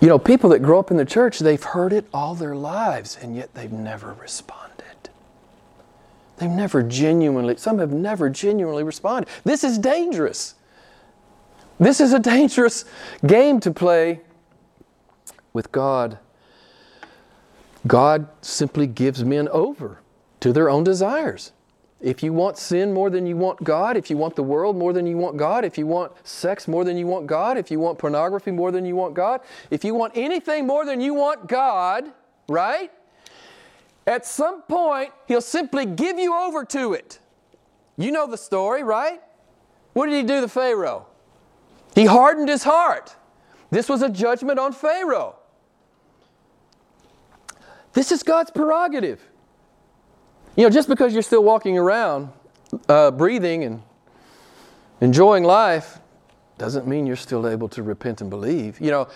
You 0.00 0.08
know, 0.08 0.18
people 0.18 0.50
that 0.50 0.60
grow 0.60 0.78
up 0.78 0.90
in 0.90 0.96
the 0.96 1.04
church, 1.04 1.38
they've 1.38 1.62
heard 1.62 1.92
it 1.92 2.06
all 2.12 2.34
their 2.34 2.56
lives, 2.56 3.18
and 3.20 3.36
yet 3.36 3.54
they've 3.54 3.72
never 3.72 4.14
responded. 4.14 4.63
They've 6.36 6.50
never 6.50 6.82
genuinely, 6.82 7.56
some 7.56 7.78
have 7.78 7.92
never 7.92 8.28
genuinely 8.28 8.82
responded. 8.82 9.28
This 9.44 9.62
is 9.62 9.78
dangerous. 9.78 10.54
This 11.78 12.00
is 12.00 12.12
a 12.12 12.18
dangerous 12.18 12.84
game 13.24 13.60
to 13.60 13.70
play 13.70 14.20
with 15.52 15.70
God. 15.72 16.18
God 17.86 18.28
simply 18.40 18.86
gives 18.86 19.24
men 19.24 19.48
over 19.48 20.00
to 20.40 20.52
their 20.52 20.70
own 20.70 20.84
desires. 20.84 21.52
If 22.00 22.22
you 22.22 22.32
want 22.32 22.58
sin 22.58 22.92
more 22.92 23.08
than 23.08 23.26
you 23.26 23.36
want 23.36 23.64
God, 23.64 23.96
if 23.96 24.10
you 24.10 24.16
want 24.16 24.36
the 24.36 24.42
world 24.42 24.76
more 24.76 24.92
than 24.92 25.06
you 25.06 25.16
want 25.16 25.36
God, 25.36 25.64
if 25.64 25.78
you 25.78 25.86
want 25.86 26.12
sex 26.26 26.68
more 26.68 26.84
than 26.84 26.98
you 26.98 27.06
want 27.06 27.26
God, 27.26 27.56
if 27.56 27.70
you 27.70 27.80
want 27.80 27.98
pornography 27.98 28.50
more 28.50 28.70
than 28.70 28.84
you 28.84 28.94
want 28.94 29.14
God, 29.14 29.40
if 29.70 29.84
you 29.84 29.94
want 29.94 30.12
anything 30.14 30.66
more 30.66 30.84
than 30.84 31.00
you 31.00 31.14
want 31.14 31.46
God, 31.48 32.04
right? 32.48 32.90
At 34.06 34.26
some 34.26 34.62
point, 34.62 35.12
He'll 35.26 35.40
simply 35.40 35.86
give 35.86 36.18
you 36.18 36.34
over 36.34 36.64
to 36.66 36.92
it. 36.92 37.18
You 37.96 38.10
know 38.10 38.26
the 38.26 38.36
story, 38.36 38.82
right? 38.82 39.20
What 39.92 40.06
did 40.06 40.16
He 40.16 40.22
do 40.22 40.40
to 40.40 40.48
Pharaoh? 40.48 41.06
He 41.94 42.06
hardened 42.06 42.48
his 42.48 42.64
heart. 42.64 43.14
This 43.70 43.88
was 43.88 44.02
a 44.02 44.08
judgment 44.08 44.58
on 44.58 44.72
Pharaoh. 44.72 45.36
This 47.92 48.10
is 48.10 48.22
God's 48.22 48.50
prerogative. 48.50 49.22
You 50.56 50.64
know, 50.64 50.70
just 50.70 50.88
because 50.88 51.12
you're 51.12 51.22
still 51.22 51.44
walking 51.44 51.78
around, 51.78 52.30
uh, 52.88 53.12
breathing 53.12 53.62
and 53.64 53.82
enjoying 55.00 55.44
life, 55.44 56.00
doesn't 56.58 56.86
mean 56.86 57.06
you're 57.06 57.16
still 57.16 57.48
able 57.48 57.68
to 57.68 57.82
repent 57.82 58.20
and 58.20 58.30
believe. 58.30 58.80
You 58.80 58.90
know, 58.90 59.08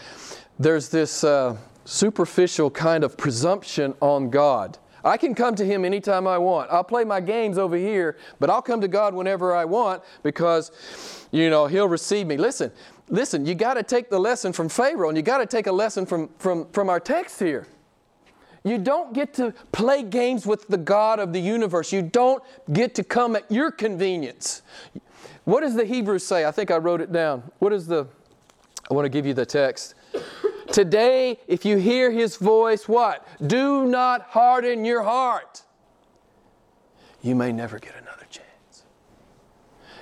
there's 0.59 0.88
this 0.88 1.23
uh, 1.23 1.57
superficial 1.88 2.71
kind 2.71 3.02
of 3.02 3.16
presumption 3.16 3.95
on 4.00 4.28
God. 4.28 4.76
I 5.02 5.16
can 5.16 5.35
come 5.35 5.54
to 5.54 5.64
Him 5.64 5.87
anytime 5.87 6.26
I 6.26 6.37
want. 6.37 6.71
I'll 6.71 6.85
play 6.85 7.02
my 7.02 7.18
games 7.21 7.57
over 7.57 7.76
here, 7.76 8.18
but 8.38 8.50
I'll 8.50 8.61
come 8.61 8.83
to 8.83 8.88
God 8.88 9.14
whenever 9.14 9.54
I 9.54 9.64
want 9.64 10.02
because, 10.23 11.26
you 11.33 11.49
know, 11.49 11.66
He'll 11.66 11.88
receive 11.88 12.26
me. 12.26 12.37
Listen, 12.37 12.71
listen, 13.09 13.47
you 13.47 13.54
got 13.54 13.75
to 13.75 13.83
take 13.83 14.11
the 14.11 14.18
lesson 14.18 14.52
from 14.52 14.68
Pharaoh 14.68 15.09
and 15.09 15.16
you 15.16 15.23
got 15.23 15.38
to 15.38 15.47
take 15.47 15.66
a 15.66 15.73
lesson 15.73 16.04
from, 16.04 16.28
from, 16.38 16.66
from 16.73 16.90
our 16.90 17.00
text 17.00 17.40
here. 17.40 17.66
You 18.64 18.76
don't 18.76 19.14
get 19.14 19.33
to 19.35 19.54
play 19.73 20.02
games 20.02 20.47
with 20.47 20.68
the 20.68 20.76
God 20.76 21.21
of 21.21 21.33
the 21.33 21.40
universe. 21.40 21.90
You 21.90 22.02
don't 22.02 22.42
get 22.71 22.95
to 22.97 23.04
come 23.04 23.35
at 23.35 23.50
your 23.50 23.71
convenience. 23.71 24.61
What 25.45 25.61
does 25.61 25.75
the 25.75 25.87
Hebrews 25.87 26.26
say? 26.26 26.45
I 26.45 26.50
think 26.50 26.71
I 26.71 26.76
wrote 26.76 27.00
it 27.00 27.12
down. 27.12 27.50
What 27.61 27.73
is 27.73 27.87
the, 27.87 28.07
I 28.90 28.95
want 28.95 29.07
to 29.07 29.11
give 29.11 29.25
you 29.25 29.33
the 29.33 29.47
text. 29.47 29.95
Today, 30.72 31.38
if 31.46 31.64
you 31.64 31.78
hear 31.78 32.10
his 32.10 32.37
voice, 32.37 32.88
what? 32.88 33.26
Do 33.46 33.87
not 33.87 34.22
harden 34.22 34.84
your 34.84 35.02
heart. 35.02 35.62
You 37.22 37.34
may 37.34 37.52
never 37.52 37.78
get 37.78 37.94
another 37.96 38.26
chance. 38.30 38.84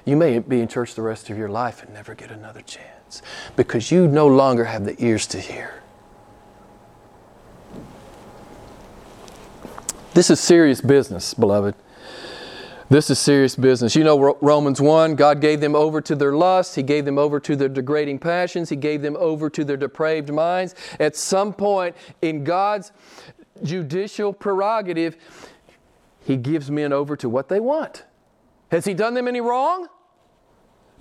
You 0.05 0.17
may 0.17 0.39
be 0.39 0.61
in 0.61 0.69
church 0.69 0.95
the 0.95 1.03
rest 1.03 1.31
of 1.31 1.39
your 1.39 1.49
life 1.49 1.83
and 1.83 1.93
never 1.93 2.15
get 2.15 2.31
another 2.31 2.63
chance 2.63 3.23
because 3.55 3.91
you 3.91 4.07
no 4.07 4.27
longer 4.27 4.65
have 4.65 4.85
the 4.85 5.03
ears 5.03 5.27
to 5.29 5.41
hear. 5.41 5.83
This 10.15 10.31
is 10.31 10.41
serious 10.41 10.81
business, 10.81 11.35
beloved. 11.35 11.75
This 12.89 13.11
is 13.11 13.19
serious 13.19 13.57
business. 13.57 13.97
You 13.97 14.05
know 14.05 14.37
Romans 14.41 14.81
1, 14.81 15.17
God 15.17 15.41
gave 15.41 15.61
them 15.61 15.75
over 15.75 16.01
to 16.03 16.15
their 16.15 16.33
lust. 16.33 16.77
He 16.77 16.85
gave 16.85 17.05
them 17.05 17.19
over 17.19 17.41
to 17.41 17.57
their 17.57 17.69
degrading 17.69 18.21
passions. 18.21 18.69
He 18.69 18.77
gave 18.77 19.03
them 19.03 19.17
over 19.19 19.51
to 19.51 19.65
their 19.65 19.77
depraved 19.77 20.33
minds. 20.33 20.77
At 21.01 21.17
some 21.17 21.53
point 21.53 21.97
in 22.23 22.45
God's 22.45 22.93
judicial 23.65 24.33
prerogative, 24.33 25.17
He 26.25 26.37
gives 26.37 26.71
men 26.71 26.93
over 26.93 27.17
to 27.17 27.29
what 27.29 27.49
they 27.49 27.59
want. 27.59 28.05
Has 28.71 28.85
He 28.85 28.95
done 28.95 29.15
them 29.15 29.27
any 29.27 29.41
wrong? 29.41 29.89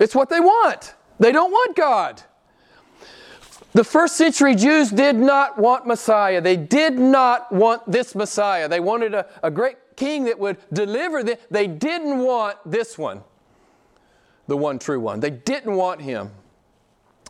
It's 0.00 0.14
what 0.14 0.28
they 0.28 0.40
want. 0.40 0.96
They 1.20 1.30
don't 1.30 1.52
want 1.52 1.76
God. 1.76 2.20
The 3.74 3.84
first 3.84 4.16
century 4.16 4.56
Jews 4.56 4.90
did 4.90 5.14
not 5.14 5.56
want 5.56 5.86
Messiah. 5.86 6.40
They 6.40 6.56
did 6.56 6.98
not 6.98 7.52
want 7.52 7.88
this 7.90 8.16
Messiah. 8.16 8.68
They 8.68 8.80
wanted 8.80 9.14
a, 9.14 9.26
a 9.42 9.52
great 9.52 9.76
king 9.96 10.24
that 10.24 10.38
would 10.38 10.58
deliver 10.72 11.22
them. 11.22 11.36
They 11.50 11.66
didn't 11.66 12.18
want 12.18 12.58
this 12.64 12.96
one, 12.96 13.22
the 14.46 14.56
one 14.56 14.78
true 14.78 15.00
one. 15.00 15.20
They 15.20 15.30
didn't 15.30 15.74
want 15.74 16.02
him. 16.02 16.30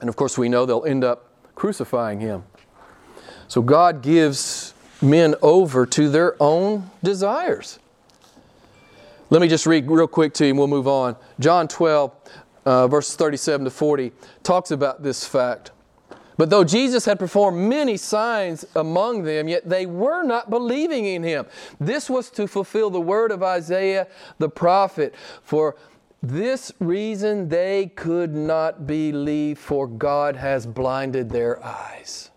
And 0.00 0.08
of 0.08 0.16
course, 0.16 0.36
we 0.36 0.48
know 0.48 0.66
they'll 0.66 0.84
end 0.84 1.04
up 1.04 1.30
crucifying 1.54 2.20
him. 2.20 2.44
So 3.48 3.62
God 3.62 4.02
gives 4.02 4.74
men 5.00 5.34
over 5.42 5.86
to 5.86 6.08
their 6.08 6.40
own 6.40 6.90
desires. 7.02 7.78
Let 9.30 9.40
me 9.40 9.48
just 9.48 9.66
read 9.66 9.90
real 9.90 10.06
quick 10.06 10.34
to 10.34 10.44
you 10.44 10.50
and 10.50 10.58
we'll 10.58 10.68
move 10.68 10.86
on. 10.86 11.16
John 11.40 11.66
12, 11.66 12.12
uh, 12.64 12.88
verses 12.88 13.16
37 13.16 13.64
to 13.64 13.70
40, 13.70 14.12
talks 14.42 14.70
about 14.70 15.02
this 15.02 15.26
fact. 15.26 15.72
But 16.36 16.50
though 16.50 16.64
Jesus 16.64 17.04
had 17.06 17.18
performed 17.18 17.58
many 17.68 17.96
signs 17.96 18.64
among 18.74 19.22
them, 19.22 19.48
yet 19.48 19.68
they 19.68 19.86
were 19.86 20.22
not 20.22 20.50
believing 20.50 21.06
in 21.06 21.22
him. 21.22 21.46
This 21.80 22.10
was 22.10 22.30
to 22.30 22.46
fulfill 22.46 22.90
the 22.90 23.00
word 23.00 23.30
of 23.30 23.42
Isaiah 23.42 24.06
the 24.38 24.48
prophet. 24.48 25.14
For 25.42 25.76
this 26.22 26.72
reason 26.78 27.48
they 27.48 27.86
could 27.86 28.34
not 28.34 28.86
believe, 28.86 29.58
for 29.58 29.86
God 29.86 30.36
has 30.36 30.66
blinded 30.66 31.30
their 31.30 31.64
eyes. 31.64 32.30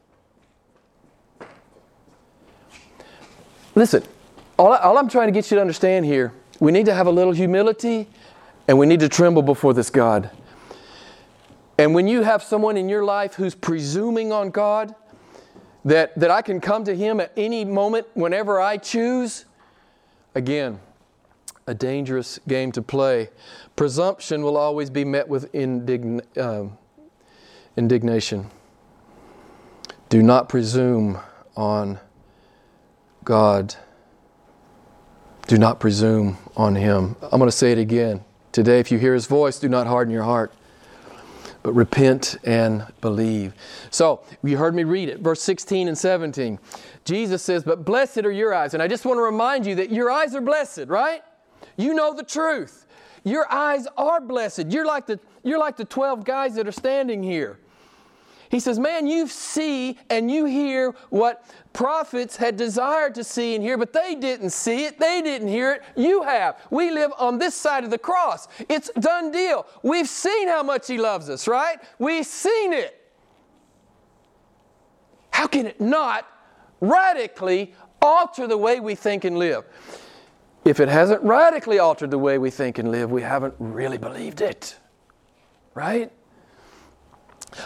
Listen, 3.76 4.04
all, 4.58 4.74
all 4.74 4.98
I'm 4.98 5.10
trying 5.10 5.28
to 5.28 5.32
get 5.32 5.50
you 5.52 5.56
to 5.56 5.62
understand 5.62 6.06
here, 6.06 6.34
we 6.60 6.72
need 6.72 6.86
to 6.86 6.94
have 6.94 7.08
a 7.08 7.12
little 7.12 7.34
humility 7.34 8.08
and 8.68 8.78
we 8.78 8.86
need 8.86 9.00
to 9.00 9.10
tremble 9.10 9.42
before 9.42 9.74
this 9.74 9.90
God. 9.90 10.30
And 11.80 11.96
when 11.96 12.10
you 12.10 12.24
have 12.24 12.44
someone 12.44 12.76
in 12.76 12.90
your 12.90 13.06
life 13.06 13.36
who's 13.36 13.56
presuming 13.56 14.34
on 14.34 14.50
God, 14.50 14.94
that, 15.86 16.14
that 16.20 16.30
I 16.30 16.42
can 16.42 16.60
come 16.60 16.84
to 16.84 16.94
Him 16.94 17.22
at 17.22 17.32
any 17.38 17.64
moment 17.64 18.06
whenever 18.16 18.60
I 18.60 18.76
choose, 18.76 19.46
again, 20.36 20.82
a 21.68 21.74
dangerous 21.74 22.38
game 22.50 22.74
to 22.74 22.82
play. 22.82 23.30
Presumption 23.78 24.44
will 24.44 24.58
always 24.58 24.90
be 24.90 25.06
met 25.06 25.30
with 25.30 25.50
indign, 25.54 26.20
um, 26.38 26.78
indignation. 27.78 28.52
Do 30.10 30.22
not 30.22 30.50
presume 30.50 31.18
on 31.56 31.98
God. 33.24 33.76
Do 35.48 35.58
not 35.58 35.80
presume 35.80 36.40
on 36.58 36.76
Him. 36.76 37.16
I'm 37.22 37.40
going 37.40 37.50
to 37.50 37.56
say 37.56 37.72
it 37.72 37.78
again. 37.78 38.26
Today, 38.52 38.82
if 38.82 38.92
you 38.92 38.98
hear 38.98 39.14
His 39.14 39.28
voice, 39.28 39.60
do 39.60 39.70
not 39.70 39.88
harden 39.88 40.14
your 40.14 40.24
heart 40.24 40.52
but 41.64 41.74
repent 41.74 42.38
and 42.44 42.86
believe. 43.02 43.54
So, 43.90 44.22
you 44.44 44.58
heard 44.58 44.76
me 44.76 44.84
read 44.84 45.10
it, 45.10 45.20
verse 45.20 45.42
16 45.42 45.88
and 45.88 45.98
17. 45.98 46.60
Jesus 47.06 47.42
says, 47.42 47.64
But 47.64 47.86
blessed 47.86 48.20
are 48.20 48.32
your 48.32 48.54
eyes. 48.54 48.74
And 48.74 48.84
I 48.84 48.88
just 48.88 49.06
want 49.06 49.18
to 49.18 49.24
remind 49.24 49.66
you 49.66 49.76
that 49.76 49.92
your 49.92 50.10
eyes 50.10 50.36
are 50.36 50.42
blessed, 50.42 50.86
right? 50.88 51.22
You 51.78 51.94
know 51.94 52.14
the 52.14 52.24
truth. 52.24 52.86
Your 53.24 53.52
eyes 53.52 53.88
are 53.98 54.22
blessed. 54.22 54.68
You're 54.70 54.86
like 54.86 55.06
the, 55.06 55.20
you're 55.44 55.60
like 55.60 55.78
the 55.78 55.86
12 55.86 56.24
guys 56.24 56.56
that 56.56 56.68
are 56.68 56.72
standing 56.72 57.22
here. 57.22 57.60
He 58.50 58.60
says, 58.60 58.80
Man, 58.80 59.08
you 59.08 59.28
see 59.28 59.98
and 60.10 60.30
you 60.30 60.46
hear 60.46 60.96
what 61.10 61.46
prophets 61.72 62.36
had 62.36 62.58
desired 62.58 63.16
to 63.16 63.24
see 63.24 63.56
and 63.56 63.64
hear, 63.64 63.78
but 63.78 63.94
they 63.94 64.16
didn't 64.16 64.50
see 64.50 64.86
it, 64.86 65.00
they 65.00 65.22
didn't 65.22 65.48
hear 65.48 65.74
it. 65.74 65.84
You 65.96 66.24
have. 66.24 66.58
We 66.72 66.90
live 66.92 67.12
on 67.18 67.38
this 67.38 67.54
side 67.56 67.84
of 67.84 67.92
the 67.92 67.98
cross. 67.98 68.48
It's 68.68 68.90
done 69.00 69.32
deal. 69.32 69.68
We've 69.84 70.10
seen 70.10 70.48
how 70.48 70.64
much 70.64 70.88
He 70.88 70.98
loves 70.98 71.30
us, 71.30 71.48
right? 71.48 71.78
We've 72.00 72.26
seen 72.26 72.74
it. 72.74 72.96
How 75.32 75.48
can 75.48 75.68
it 75.68 75.80
not 75.80 76.28
radically 76.82 77.74
alter 78.02 78.48
the 78.48 78.58
way 78.58 78.80
we 78.80 78.96
think 78.96 79.26
and 79.26 79.38
live? 79.38 79.64
If 80.66 80.80
it 80.80 80.90
hasn't 80.90 81.24
radically 81.24 81.80
altered 81.80 82.12
the 82.12 82.18
way 82.18 82.38
we 82.38 82.50
think 82.50 82.78
and 82.78 82.92
live, 82.92 83.12
we 83.12 83.22
haven't 83.22 83.54
really 83.60 83.98
believed 83.98 84.42
it. 84.42 84.76
Right? 85.74 86.12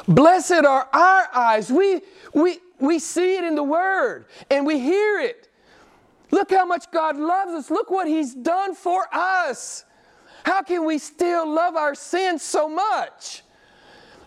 Blessed 0.08 0.66
are 0.66 0.88
our 0.92 1.28
eyes. 1.34 1.72
We, 1.72 2.02
we, 2.34 2.60
we 2.80 3.00
see 3.00 3.38
it 3.38 3.44
in 3.44 3.56
the 3.56 3.64
Word 3.64 4.26
and 4.50 4.66
we 4.66 4.80
hear 4.80 5.20
it. 5.20 5.50
Look 6.32 6.52
how 6.52 6.66
much 6.66 6.90
God 6.92 7.18
loves 7.18 7.52
us. 7.52 7.70
Look 7.70 7.92
what 7.92 8.08
He's 8.08 8.34
done 8.34 8.76
for 8.76 9.08
us. 9.14 9.86
How 10.44 10.62
can 10.62 10.86
we 10.86 10.98
still 10.98 11.48
love 11.48 11.76
our 11.76 11.96
sins 11.96 12.42
so 12.42 12.68
much? 12.68 13.44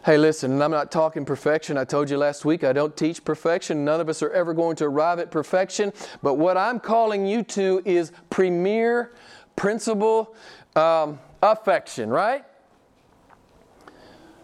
Hey, 0.05 0.17
listen, 0.17 0.63
I'm 0.63 0.71
not 0.71 0.93
talking 0.93 1.25
perfection. 1.25 1.77
I 1.77 1.85
told 1.85 2.09
you 2.09 2.17
last 2.17 2.45
week 2.45 2.63
I 2.63 2.73
don't 2.73 2.97
teach 2.97 3.25
perfection. 3.25 3.85
None 3.85 4.01
of 4.01 4.09
us 4.09 4.23
are 4.23 4.31
ever 4.31 4.55
going 4.55 4.77
to 4.77 4.85
arrive 4.85 5.19
at 5.19 5.33
perfection. 5.33 5.93
But 6.23 6.35
what 6.35 6.57
I'm 6.57 6.79
calling 6.79 7.27
you 7.27 7.43
to 7.43 7.83
is 7.85 8.13
premier 8.31 9.13
principal 9.57 10.37
um, 10.77 11.19
affection, 11.43 12.09
right? 12.09 12.45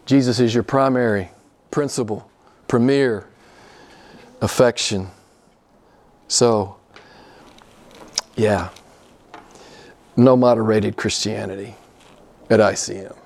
Jesus 0.05 0.41
is 0.41 0.53
your 0.53 0.63
primary, 0.63 1.31
principal, 1.71 2.29
premier 2.69 3.27
affection. 4.41 5.09
So, 6.29 6.77
yeah, 8.37 8.71
no 10.17 10.37
moderated 10.37 10.97
Christianity 10.97 11.75
at 12.51 12.61
ICM. 12.61 13.17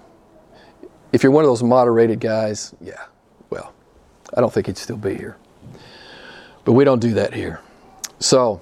If 1.12 1.22
you're 1.22 1.32
one 1.32 1.44
of 1.44 1.48
those 1.48 1.62
moderated 1.62 2.20
guys, 2.20 2.74
yeah, 2.80 3.04
well, 3.48 3.72
I 4.36 4.40
don't 4.40 4.52
think 4.52 4.66
he'd 4.66 4.76
still 4.76 4.96
be 4.96 5.14
here. 5.14 5.36
But 6.64 6.72
we 6.72 6.84
don't 6.84 7.00
do 7.00 7.14
that 7.14 7.32
here. 7.32 7.60
So, 8.18 8.60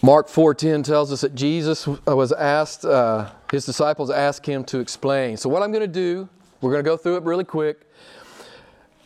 Mark 0.00 0.28
4:10 0.28 0.84
tells 0.84 1.12
us 1.12 1.22
that 1.22 1.34
Jesus 1.34 1.86
was 1.86 2.30
asked, 2.32 2.84
uh, 2.84 3.30
his 3.50 3.66
disciples 3.66 4.10
asked 4.10 4.46
him 4.46 4.62
to 4.64 4.78
explain. 4.78 5.36
So 5.36 5.48
what 5.48 5.62
I'm 5.62 5.72
going 5.72 5.82
to 5.82 5.88
do, 5.88 6.28
we're 6.60 6.70
going 6.70 6.84
to 6.84 6.88
go 6.88 6.96
through 6.96 7.16
it 7.16 7.24
really 7.24 7.44
quick. 7.44 7.80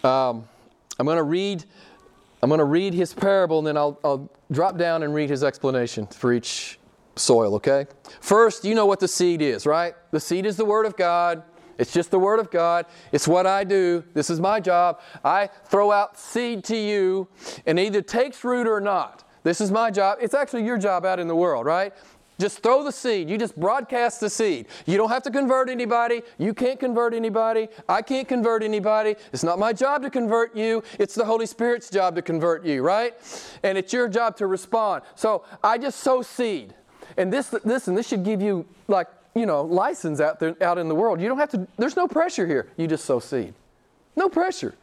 Um, 0.04 0.46
I'm 0.98 1.06
going 1.06 1.16
to 1.16 1.22
read, 1.22 1.64
I'm 2.42 2.50
going 2.50 2.58
to 2.58 2.64
read 2.64 2.92
his 2.92 3.14
parable, 3.14 3.58
and 3.58 3.66
then 3.66 3.78
I'll, 3.78 3.98
I'll 4.04 4.30
drop 4.50 4.76
down 4.76 5.02
and 5.02 5.14
read 5.14 5.30
his 5.30 5.42
explanation 5.42 6.06
for 6.06 6.32
each 6.32 6.78
soil. 7.16 7.54
Okay. 7.54 7.86
First, 8.20 8.64
you 8.64 8.74
know 8.74 8.84
what 8.84 9.00
the 9.00 9.08
seed 9.08 9.40
is, 9.40 9.64
right? 9.64 9.94
The 10.10 10.20
seed 10.20 10.44
is 10.44 10.56
the 10.56 10.64
Word 10.64 10.84
of 10.84 10.96
God. 10.96 11.42
It's 11.78 11.92
just 11.92 12.10
the 12.10 12.18
Word 12.18 12.38
of 12.38 12.50
God. 12.50 12.84
It's 13.12 13.26
what 13.26 13.46
I 13.46 13.64
do. 13.64 14.04
This 14.12 14.28
is 14.28 14.40
my 14.40 14.60
job. 14.60 15.00
I 15.24 15.48
throw 15.68 15.90
out 15.90 16.18
seed 16.18 16.64
to 16.64 16.76
you, 16.76 17.28
and 17.64 17.78
it 17.78 17.86
either 17.86 18.02
takes 18.02 18.44
root 18.44 18.66
or 18.66 18.80
not. 18.80 19.24
This 19.42 19.60
is 19.60 19.70
my 19.70 19.90
job. 19.90 20.18
It's 20.20 20.34
actually 20.34 20.64
your 20.64 20.78
job 20.78 21.04
out 21.04 21.18
in 21.18 21.28
the 21.28 21.36
world, 21.36 21.66
right? 21.66 21.92
Just 22.38 22.62
throw 22.62 22.82
the 22.82 22.92
seed. 22.92 23.28
You 23.28 23.38
just 23.38 23.58
broadcast 23.58 24.20
the 24.20 24.30
seed. 24.30 24.66
You 24.86 24.96
don't 24.96 25.10
have 25.10 25.22
to 25.24 25.30
convert 25.30 25.68
anybody. 25.68 26.22
You 26.38 26.54
can't 26.54 26.80
convert 26.80 27.14
anybody. 27.14 27.68
I 27.88 28.02
can't 28.02 28.26
convert 28.26 28.62
anybody. 28.62 29.16
It's 29.32 29.44
not 29.44 29.58
my 29.58 29.72
job 29.72 30.02
to 30.02 30.10
convert 30.10 30.56
you. 30.56 30.82
It's 30.98 31.14
the 31.14 31.24
Holy 31.24 31.46
Spirit's 31.46 31.90
job 31.90 32.16
to 32.16 32.22
convert 32.22 32.64
you, 32.64 32.82
right? 32.82 33.14
And 33.62 33.76
it's 33.78 33.92
your 33.92 34.08
job 34.08 34.36
to 34.38 34.46
respond. 34.46 35.04
So 35.14 35.44
I 35.62 35.78
just 35.78 36.00
sow 36.00 36.22
seed. 36.22 36.74
And 37.16 37.32
this, 37.32 37.52
listen, 37.64 37.94
this 37.94 38.08
should 38.08 38.24
give 38.24 38.40
you 38.40 38.66
like, 38.88 39.08
you 39.34 39.46
know, 39.46 39.62
license 39.62 40.20
out 40.20 40.40
there, 40.40 40.56
out 40.62 40.78
in 40.78 40.88
the 40.88 40.94
world. 40.94 41.20
You 41.20 41.28
don't 41.28 41.38
have 41.38 41.50
to, 41.50 41.66
there's 41.76 41.96
no 41.96 42.08
pressure 42.08 42.46
here. 42.46 42.68
You 42.76 42.86
just 42.86 43.04
sow 43.04 43.20
seed. 43.20 43.54
No 44.16 44.28
pressure. 44.28 44.74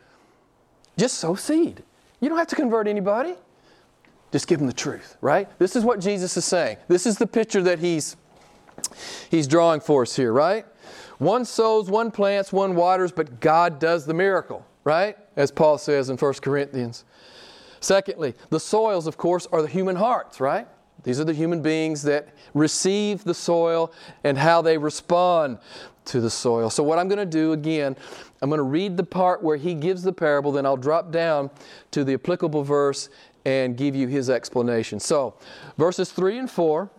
Just 0.98 1.18
sow 1.18 1.36
seed. 1.36 1.84
You 2.22 2.30
don't 2.30 2.38
have 2.38 2.48
to 2.48 2.56
convert 2.56 2.88
anybody. 2.88 3.36
Just 4.32 4.48
give 4.48 4.60
them 4.60 4.68
the 4.68 4.74
truth, 4.74 5.18
right? 5.22 5.48
This 5.58 5.76
is 5.76 5.84
what 5.84 6.00
Jesus 6.00 6.38
is 6.38 6.46
saying. 6.46 6.78
This 6.88 7.06
is 7.06 7.18
the 7.18 7.28
picture 7.28 7.62
that 7.64 7.80
he's 7.80 8.16
he's 9.30 9.48
drawing 9.48 9.82
for 9.82 10.04
us 10.04 10.16
here, 10.16 10.32
right? 10.32 10.66
One 11.18 11.46
sows, 11.46 11.90
one 11.90 12.12
plants, 12.12 12.54
one 12.54 12.76
waters, 12.76 13.12
but 13.12 13.40
God 13.40 13.80
does 13.80 14.06
the 14.06 14.14
miracle, 14.14 14.66
right? 14.84 15.18
As 15.36 15.52
Paul 15.52 15.78
says 15.78 16.10
in 16.10 16.18
1 16.18 16.34
Corinthians. 16.36 17.04
Secondly, 17.82 18.36
the 18.50 18.60
soils, 18.60 19.08
of 19.08 19.18
course, 19.18 19.48
are 19.52 19.62
the 19.62 19.68
human 19.68 19.96
hearts, 19.96 20.40
right? 20.40 20.68
These 21.04 21.20
are 21.20 21.24
the 21.24 21.34
human 21.34 21.62
beings 21.62 22.04
that 22.04 22.30
receive 22.54 23.24
the 23.24 23.34
soil 23.34 23.92
and 24.24 24.38
how 24.38 24.62
they 24.62 24.78
respond 24.78 25.60
to 26.06 26.20
the 26.20 26.30
soil. 26.30 26.70
So, 26.70 26.84
what 26.84 27.00
I'm 27.00 27.08
going 27.08 27.20
to 27.20 27.26
do 27.26 27.54
again, 27.54 27.96
I'm 28.42 28.50
going 28.50 28.58
to 28.58 28.64
read 28.64 28.98
the 28.98 29.04
part 29.04 29.44
where 29.44 29.58
he 29.58 29.74
gives 29.74 30.04
the 30.04 30.12
parable, 30.12 30.52
then 30.52 30.66
I'll 30.66 30.78
drop 30.78 31.12
down 31.12 31.50
to 31.92 32.04
the 32.04 32.16
applicable 32.16 32.64
verse 32.64 33.10
and 33.46 33.78
give 33.78 33.96
you 33.96 34.08
his 34.08 34.30
explanation. 34.30 35.00
So, 35.00 35.36
verses 35.78 36.12
3 36.12 36.40
and 36.40 36.52
4 36.52 36.90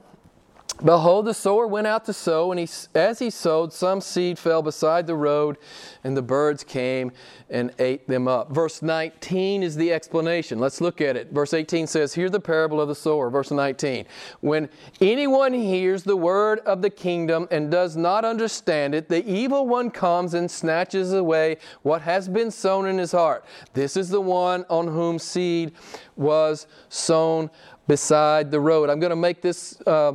Behold, 0.73 1.27
the 1.27 1.35
sower 1.35 1.67
went 1.67 1.87
out 1.87 2.05
to 2.07 2.13
sow, 2.13 2.53
and 2.53 2.59
he, 2.59 2.69
as 2.95 3.19
he 3.19 3.29
sowed, 3.29 3.73
some 3.73 4.01
seed 4.01 4.39
fell 4.39 4.63
beside 4.63 5.07
the 5.07 5.15
road, 5.15 5.59
and 6.05 6.17
the 6.17 6.23
birds 6.23 6.65
came 6.65 7.13
and 7.51 7.73
ate 7.79 8.09
them 8.09 8.27
up. 8.27 8.51
Verse 8.51 8.81
19 8.81 9.63
is 9.63 9.77
the 9.77 9.93
explanation. 9.93 10.59
Let's 10.59 10.81
look 10.81 11.01
at 11.01 11.17
it. 11.17 11.33
Verse 11.33 11.53
18 11.53 11.87
says, 11.87 12.15
Hear 12.15 12.31
the 12.31 12.41
parable 12.41 12.81
of 12.81 12.89
the 12.89 12.95
sower. 12.95 13.29
Verse 13.29 13.51
19 13.51 14.07
When 14.41 14.69
anyone 15.01 15.53
hears 15.53 16.03
the 16.03 16.17
word 16.17 16.61
of 16.61 16.81
the 16.81 16.91
kingdom 16.91 17.47
and 17.51 17.71
does 17.71 17.97
not 17.97 18.25
understand 18.25 18.95
it, 18.95 19.09
the 19.09 19.29
evil 19.29 19.67
one 19.67 19.91
comes 19.91 20.35
and 20.35 20.51
snatches 20.51 21.13
away 21.13 21.59
what 21.83 22.01
has 22.03 22.29
been 22.29 22.51
sown 22.51 22.87
in 22.87 22.97
his 22.97 23.13
heart. 23.13 23.45
This 23.75 23.97
is 23.97 24.09
the 24.09 24.21
one 24.21 24.65
on 24.71 24.87
whom 24.87 25.19
seed 25.19 25.73
was 26.17 26.67
sown 26.89 27.51
beside 27.87 28.51
the 28.51 28.61
road. 28.61 28.89
I'm 28.89 29.01
going 29.01 29.11
to 29.11 29.17
make 29.17 29.43
this. 29.43 29.81
Uh, 29.87 30.15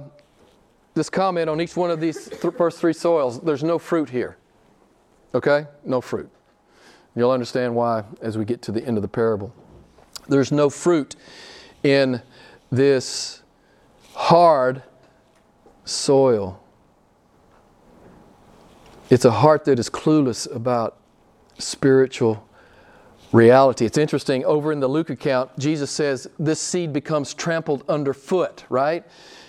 this 0.96 1.10
comment 1.10 1.50
on 1.50 1.62
each 1.62 1.76
one 1.76 1.92
of 1.92 2.00
these 2.00 2.30
th- 2.30 2.54
first 2.56 2.80
three 2.80 2.94
soils. 2.94 3.40
There's 3.42 3.64
no 3.64 3.78
fruit 3.78 4.10
here. 4.10 4.38
Okay? 5.36 5.68
No 5.84 6.02
fruit. 6.02 6.32
You'll 7.16 7.32
understand 7.32 7.76
why 7.76 8.04
as 8.22 8.38
we 8.38 8.46
get 8.46 8.62
to 8.64 8.72
the 8.72 8.84
end 8.84 8.98
of 8.98 9.02
the 9.02 9.08
parable. 9.08 9.54
There's 10.28 10.52
no 10.52 10.70
fruit 10.70 11.16
in 11.84 12.22
this 12.72 13.44
hard 14.14 14.82
soil. 15.84 16.62
It's 19.10 19.26
a 19.26 19.32
heart 19.32 19.66
that 19.66 19.78
is 19.78 19.90
clueless 19.90 20.54
about 20.54 20.98
spiritual 21.60 22.48
reality. 23.32 23.86
It's 23.86 23.98
interesting, 23.98 24.44
over 24.46 24.72
in 24.72 24.80
the 24.80 24.88
Luke 24.88 25.10
account, 25.10 25.58
Jesus 25.60 25.92
says 25.92 26.28
this 26.40 26.60
seed 26.60 26.94
becomes 26.94 27.34
trampled 27.34 27.84
underfoot, 27.88 28.66
right? 28.70 29.06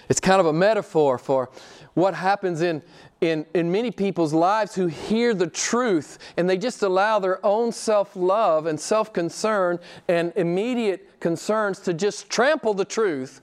It's 0.09 0.21
kind 0.21 0.40
of 0.40 0.47
a 0.47 0.53
metaphor 0.53 1.19
for 1.19 1.51
what 1.95 2.14
happens 2.14 2.61
in, 2.61 2.83
in, 3.21 3.47
in 3.55 3.73
many 3.73 3.90
people's 3.90 4.33
lives 4.33 4.75
who 4.75 4.87
hear 4.87 5.33
the 5.35 5.47
truth 5.47 6.19
and 6.37 6.49
they 6.49 6.59
just 6.59 6.83
allow 6.83 7.19
their 7.19 7.45
own 7.45 7.73
self 7.73 8.14
love 8.14 8.66
and 8.66 8.79
self 8.79 9.12
concern 9.12 9.79
and 10.07 10.33
immediate 10.37 11.21
concerns 11.21 11.81
to 11.81 11.95
just 11.95 12.29
trample 12.29 12.75
the 12.75 12.85
truth. 12.85 13.40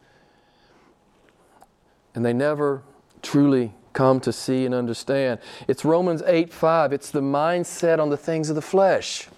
And 2.16 2.24
they 2.24 2.34
never 2.34 2.84
truly 3.24 3.74
come 3.94 4.20
to 4.20 4.32
see 4.32 4.66
and 4.66 4.76
understand. 4.76 5.40
It's 5.68 5.84
Romans 5.84 6.22
8 6.26 6.54
5. 6.54 6.94
It's 6.94 7.12
the 7.12 7.22
mindset 7.22 8.00
on 8.00 8.10
the 8.10 8.18
things 8.18 8.50
of 8.50 8.56
the 8.56 8.62
flesh, 8.62 9.30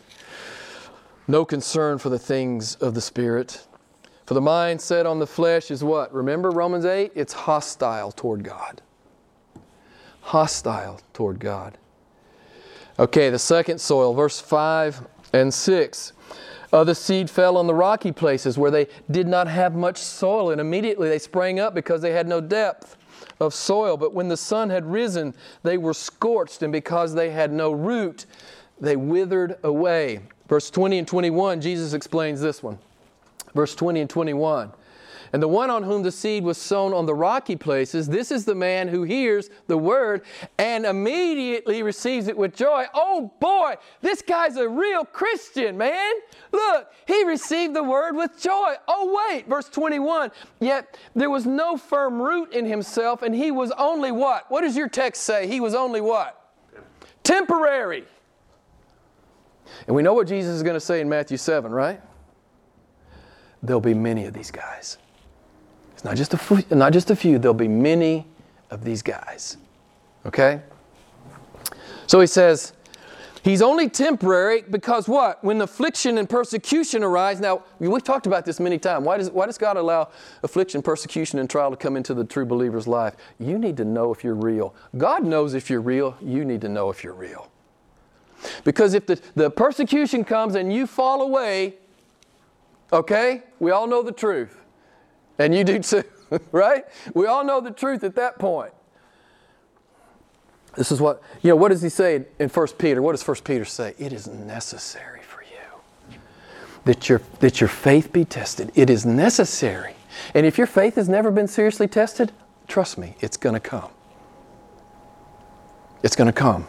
no 1.27 1.45
concern 1.45 1.97
for 1.99 2.09
the 2.09 2.19
things 2.19 2.75
of 2.75 2.93
the 2.95 3.01
Spirit. 3.01 3.65
For 4.25 4.33
the 4.33 4.41
mind 4.41 4.81
set 4.81 5.05
on 5.05 5.19
the 5.19 5.27
flesh 5.27 5.69
is 5.69 5.83
what? 5.83 6.13
Remember 6.13 6.49
Romans 6.49 6.85
8? 6.85 7.11
It's 7.13 7.33
hostile 7.33 8.11
toward 8.11 8.43
God. 8.43 8.81
Hostile 10.21 10.99
toward 11.13 11.39
God. 11.39 11.77
Okay, 12.97 13.29
the 13.29 13.37
second 13.37 13.79
soil, 13.79 14.13
verse 14.13 14.39
5 14.39 15.05
and 15.33 15.53
6. 15.53 16.13
Uh, 16.73 16.83
the 16.83 16.95
seed 16.95 17.29
fell 17.29 17.55
on 17.55 17.67
the 17.67 17.73
rocky 17.73 18.11
places 18.11 18.57
where 18.57 18.71
they 18.71 18.87
did 19.11 19.27
not 19.27 19.47
have 19.47 19.75
much 19.75 19.97
soil, 19.97 20.49
and 20.49 20.59
immediately 20.59 21.07
they 21.07 21.19
sprang 21.19 21.59
up 21.59 21.75
because 21.75 22.01
they 22.01 22.11
had 22.11 22.27
no 22.27 22.41
depth 22.41 22.97
of 23.39 23.53
soil. 23.53 23.95
But 23.95 24.13
when 24.13 24.27
the 24.27 24.37
sun 24.37 24.71
had 24.71 24.85
risen, 24.85 25.35
they 25.61 25.77
were 25.77 25.93
scorched, 25.93 26.63
and 26.63 26.73
because 26.73 27.13
they 27.13 27.29
had 27.29 27.53
no 27.53 27.71
root, 27.71 28.25
they 28.79 28.95
withered 28.95 29.57
away. 29.63 30.21
Verse 30.47 30.71
20 30.71 30.97
and 30.97 31.07
21, 31.07 31.61
Jesus 31.61 31.93
explains 31.93 32.41
this 32.41 32.63
one 32.63 32.79
verse 33.55 33.73
20 33.73 34.01
and 34.01 34.09
21. 34.09 34.71
And 35.33 35.43
the 35.43 35.47
one 35.47 35.69
on 35.69 35.83
whom 35.83 36.03
the 36.03 36.13
seed 36.13 36.43
was 36.43 36.57
sown 36.57 36.93
on 36.93 37.05
the 37.05 37.13
rocky 37.13 37.55
places, 37.57 38.07
this 38.07 38.31
is 38.31 38.45
the 38.45 38.55
man 38.55 38.87
who 38.87 39.03
hears 39.03 39.49
the 39.67 39.77
word 39.77 40.21
and 40.57 40.85
immediately 40.85 41.83
receives 41.83 42.27
it 42.27 42.37
with 42.37 42.55
joy. 42.55 42.85
Oh 42.93 43.33
boy, 43.39 43.75
this 44.01 44.21
guy's 44.21 44.55
a 44.55 44.69
real 44.69 45.03
Christian, 45.03 45.77
man. 45.77 46.13
Look, 46.53 46.89
he 47.07 47.25
received 47.25 47.75
the 47.75 47.83
word 47.83 48.15
with 48.15 48.39
joy. 48.39 48.75
Oh, 48.87 49.27
wait, 49.29 49.47
verse 49.47 49.67
21. 49.67 50.31
Yet 50.61 50.97
there 51.15 51.29
was 51.29 51.45
no 51.45 51.75
firm 51.75 52.21
root 52.21 52.53
in 52.53 52.65
himself, 52.65 53.21
and 53.21 53.35
he 53.35 53.51
was 53.51 53.71
only 53.71 54.11
what? 54.11 54.49
What 54.49 54.61
does 54.61 54.77
your 54.77 54.87
text 54.87 55.23
say? 55.23 55.47
He 55.47 55.59
was 55.59 55.75
only 55.75 55.99
what? 55.99 56.49
Temporary. 57.23 58.05
And 59.87 59.95
we 59.95 60.01
know 60.01 60.13
what 60.13 60.27
Jesus 60.27 60.55
is 60.55 60.63
going 60.63 60.75
to 60.75 60.79
say 60.79 61.01
in 61.01 61.09
Matthew 61.09 61.37
7, 61.37 61.71
right? 61.71 61.99
There'll 63.65 63.81
be 63.81 63.93
many 63.93 64.25
of 64.25 64.33
these 64.33 64.51
guys. 64.51 64.97
It's 65.93 66.03
not 66.03 66.15
just 66.15 66.33
a 66.33 66.37
few, 66.37 66.63
not 66.71 66.93
just 66.93 67.11
a 67.11 67.15
few, 67.15 67.39
there'll 67.39 67.53
be 67.53 67.67
many 67.67 68.25
of 68.69 68.83
these 68.83 69.01
guys. 69.01 69.57
Okay? 70.25 70.61
So 72.07 72.19
he 72.19 72.27
says, 72.27 72.73
He's 73.45 73.61
only 73.61 73.89
temporary 73.89 74.63
because 74.63 75.07
what? 75.07 75.43
When 75.43 75.61
affliction 75.61 76.17
and 76.17 76.27
persecution 76.27 77.03
arise, 77.03 77.39
now 77.39 77.61
we've 77.77 78.03
talked 78.03 78.25
about 78.25 78.43
this 78.43 78.59
many 78.59 78.79
times. 78.79 79.05
Why 79.05 79.17
does, 79.17 79.29
why 79.29 79.45
does 79.45 79.59
God 79.59 79.77
allow 79.77 80.09
affliction, 80.41 80.81
persecution, 80.81 81.37
and 81.37 81.47
trial 81.47 81.69
to 81.69 81.77
come 81.77 81.95
into 81.95 82.15
the 82.15 82.23
true 82.23 82.47
believer's 82.47 82.87
life? 82.87 83.13
You 83.37 83.59
need 83.59 83.77
to 83.77 83.85
know 83.85 84.11
if 84.11 84.23
you're 84.23 84.33
real. 84.33 84.73
God 84.97 85.23
knows 85.23 85.53
if 85.53 85.69
you're 85.69 85.79
real. 85.79 86.17
You 86.23 86.43
need 86.43 86.59
to 86.61 86.69
know 86.69 86.89
if 86.89 87.03
you're 87.03 87.13
real. 87.13 87.51
Because 88.63 88.95
if 88.95 89.05
the, 89.05 89.21
the 89.35 89.51
persecution 89.51 90.23
comes 90.23 90.55
and 90.55 90.73
you 90.73 90.87
fall 90.87 91.21
away, 91.21 91.75
Okay? 92.95 93.43
We 93.59 93.71
all 93.71 93.87
know 93.87 94.01
the 94.01 94.13
truth. 94.13 94.61
And 95.37 95.53
you 95.53 95.65
do 95.65 95.79
too, 95.79 96.03
right? 96.51 96.85
We 97.13 97.27
all 97.27 97.43
know 97.43 97.59
the 97.59 97.71
truth 97.71 98.05
at 98.05 98.15
that 98.15 98.39
point. 98.39 98.71
This 100.75 100.91
is 100.91 101.01
what, 101.01 101.21
you 101.41 101.49
know, 101.49 101.57
what 101.57 101.69
does 101.69 101.81
he 101.81 101.89
say 101.89 102.25
in 102.39 102.49
1 102.49 102.67
Peter? 102.77 103.01
What 103.01 103.11
does 103.11 103.27
1 103.27 103.37
Peter 103.43 103.65
say? 103.65 103.93
It 103.97 104.13
is 104.13 104.27
necessary 104.27 105.21
for 105.21 105.41
you 105.41 106.17
that 106.85 107.09
your, 107.09 107.21
that 107.39 107.59
your 107.59 107.67
faith 107.67 108.13
be 108.13 108.23
tested. 108.23 108.71
It 108.75 108.89
is 108.89 109.05
necessary. 109.05 109.95
And 110.33 110.45
if 110.45 110.57
your 110.57 110.67
faith 110.67 110.95
has 110.95 111.09
never 111.09 111.31
been 111.31 111.47
seriously 111.47 111.87
tested, 111.87 112.31
trust 112.67 112.97
me, 112.97 113.15
it's 113.19 113.37
going 113.37 113.55
to 113.55 113.59
come. 113.59 113.89
It's 116.01 116.15
going 116.15 116.27
to 116.27 116.33
come. 116.33 116.67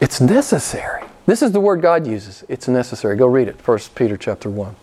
It's 0.00 0.20
necessary. 0.20 1.02
This 1.26 1.40
is 1.40 1.52
the 1.52 1.60
word 1.60 1.80
God 1.80 2.06
uses. 2.06 2.44
It's 2.48 2.68
necessary. 2.68 3.16
Go 3.16 3.26
read 3.26 3.48
it. 3.48 3.66
1 3.66 3.78
Peter 3.94 4.16
chapter 4.16 4.50
1. 4.50 4.76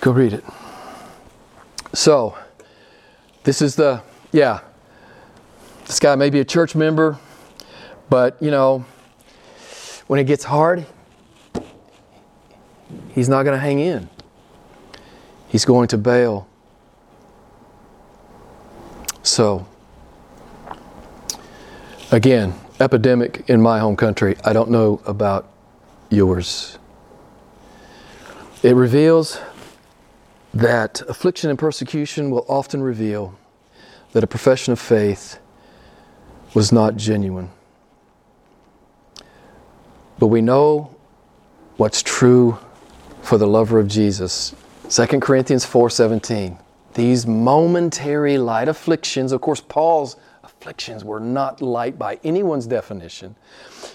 Go 0.00 0.12
read 0.12 0.32
it. 0.32 0.44
So, 1.92 2.38
this 3.44 3.60
is 3.60 3.76
the, 3.76 4.00
yeah, 4.32 4.60
this 5.86 6.00
guy 6.00 6.14
may 6.14 6.30
be 6.30 6.40
a 6.40 6.44
church 6.44 6.74
member, 6.74 7.18
but, 8.08 8.40
you 8.40 8.50
know, 8.50 8.84
when 10.06 10.18
it 10.18 10.24
gets 10.24 10.44
hard, 10.44 10.86
he's 13.10 13.28
not 13.28 13.42
going 13.42 13.54
to 13.54 13.60
hang 13.60 13.80
in. 13.80 14.08
He's 15.48 15.64
going 15.64 15.88
to 15.88 15.98
bail. 15.98 16.48
So, 19.22 19.66
again, 22.10 22.54
epidemic 22.80 23.44
in 23.48 23.60
my 23.60 23.78
home 23.78 23.94
country. 23.94 24.36
I 24.44 24.52
don't 24.52 24.70
know 24.70 25.02
about 25.06 25.46
yours. 26.08 26.78
It 28.62 28.74
reveals 28.74 29.38
that 30.52 31.02
affliction 31.02 31.50
and 31.50 31.58
persecution 31.58 32.30
will 32.30 32.44
often 32.48 32.82
reveal 32.82 33.38
that 34.12 34.24
a 34.24 34.26
profession 34.26 34.72
of 34.72 34.80
faith 34.80 35.38
was 36.54 36.72
not 36.72 36.96
genuine. 36.96 37.50
But 40.18 40.26
we 40.26 40.42
know 40.42 40.94
what's 41.76 42.02
true 42.02 42.58
for 43.22 43.38
the 43.38 43.46
lover 43.46 43.78
of 43.78 43.88
Jesus. 43.88 44.54
2 44.88 45.20
Corinthians 45.20 45.64
4:17. 45.64 46.58
These 46.94 47.26
momentary 47.26 48.36
light 48.36 48.68
afflictions, 48.68 49.30
of 49.30 49.40
course 49.40 49.60
Paul's 49.60 50.16
afflictions 50.60 51.04
were 51.04 51.20
not 51.20 51.62
light 51.62 51.98
by 51.98 52.20
anyone's 52.22 52.66
definition. 52.66 53.34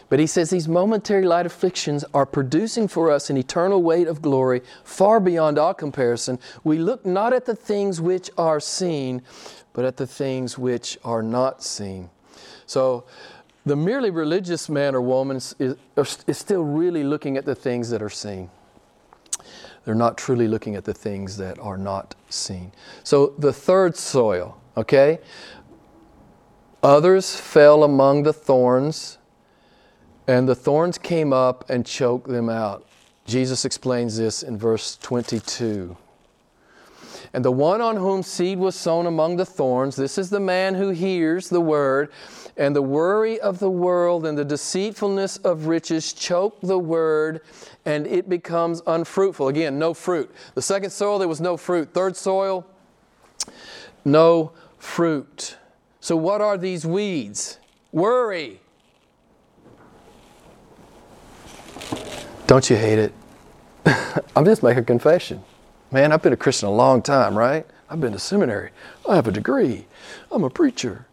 But 0.09 0.19
he 0.19 0.25
says 0.25 0.49
these 0.49 0.67
momentary 0.67 1.23
light 1.23 1.45
afflictions 1.45 2.03
are 2.13 2.25
producing 2.25 2.87
for 2.87 3.11
us 3.11 3.29
an 3.29 3.37
eternal 3.37 3.83
weight 3.83 4.07
of 4.07 4.21
glory 4.21 4.61
far 4.83 5.19
beyond 5.19 5.59
all 5.59 5.75
comparison. 5.75 6.39
We 6.63 6.79
look 6.79 7.05
not 7.05 7.33
at 7.33 7.45
the 7.45 7.55
things 7.55 8.01
which 8.01 8.31
are 8.37 8.59
seen, 8.59 9.21
but 9.73 9.85
at 9.85 9.97
the 9.97 10.07
things 10.07 10.57
which 10.57 10.97
are 11.03 11.21
not 11.21 11.61
seen. 11.61 12.09
So, 12.65 13.05
the 13.63 13.75
merely 13.75 14.11
religious 14.11 14.69
man 14.69 14.93
or 14.93 15.01
woman 15.01 15.37
is, 15.37 15.55
is, 15.59 16.37
still 16.37 16.63
really 16.63 17.03
looking 17.03 17.35
at 17.35 17.45
the 17.45 17.55
things 17.55 17.89
that 17.89 18.01
are 18.01 18.11
seen. 18.11 18.51
They're 19.85 19.95
not 19.95 20.17
truly 20.17 20.47
looking 20.47 20.75
at 20.75 20.83
the 20.83 20.93
things 20.93 21.37
that 21.37 21.57
are 21.59 21.77
not 21.77 22.13
seen. 22.29 22.73
So, 23.03 23.33
the 23.39 23.53
third 23.53 23.95
soil, 23.95 24.59
okay? 24.77 25.19
Others 26.85 27.35
fell 27.35 27.83
among 27.83 28.21
the 28.21 28.31
thorns, 28.31 29.17
and 30.27 30.47
the 30.47 30.53
thorns 30.53 30.99
came 30.99 31.33
up 31.33 31.67
and 31.67 31.83
choked 31.83 32.27
them 32.27 32.47
out. 32.47 32.85
Jesus 33.25 33.65
explains 33.65 34.17
this 34.17 34.43
in 34.43 34.55
verse 34.55 34.95
22. 34.97 35.97
And 37.33 37.43
the 37.43 37.51
one 37.51 37.81
on 37.81 37.95
whom 37.95 38.21
seed 38.21 38.59
was 38.59 38.75
sown 38.75 39.07
among 39.07 39.37
the 39.37 39.47
thorns, 39.47 39.95
this 39.95 40.19
is 40.19 40.29
the 40.29 40.39
man 40.39 40.75
who 40.75 40.89
hears 40.91 41.49
the 41.49 41.59
word, 41.59 42.11
and 42.55 42.75
the 42.75 42.83
worry 42.83 43.39
of 43.39 43.57
the 43.57 43.71
world 43.71 44.23
and 44.23 44.37
the 44.37 44.45
deceitfulness 44.45 45.37
of 45.37 45.65
riches 45.65 46.13
choke 46.13 46.55
the 46.61 46.77
word, 46.77 47.41
and 47.85 48.05
it 48.05 48.29
becomes 48.29 48.83
unfruitful. 48.85 49.47
Again, 49.47 49.79
no 49.79 49.95
fruit. 49.95 50.29
The 50.53 50.61
second 50.61 50.91
soil, 50.91 51.17
there 51.17 51.27
was 51.27 51.41
no 51.41 51.57
fruit. 51.57 51.95
Third 51.95 52.15
soil, 52.15 52.63
no 54.05 54.51
fruit. 54.77 55.57
So, 56.05 56.15
what 56.15 56.39
are 56.39 56.55
these 56.55 56.85
weeds? 56.85 57.57
Worry. 57.91 58.59
Don't 62.45 62.69
you 62.69 62.75
hate 62.75 62.99
it? 62.99 63.13
I'm 64.35 64.45
just 64.45 64.61
making 64.61 64.83
a 64.83 64.85
confession. 64.85 65.43
Man, 65.89 66.11
I've 66.11 66.21
been 66.21 66.31
a 66.31 66.37
Christian 66.37 66.69
a 66.69 66.71
long 66.71 67.01
time, 67.01 67.35
right? 67.35 67.65
I've 67.89 67.99
been 67.99 68.11
to 68.11 68.19
seminary. 68.19 68.69
I 69.09 69.15
have 69.15 69.27
a 69.27 69.31
degree. 69.31 69.87
I'm 70.31 70.43
a 70.43 70.49
preacher. 70.51 71.07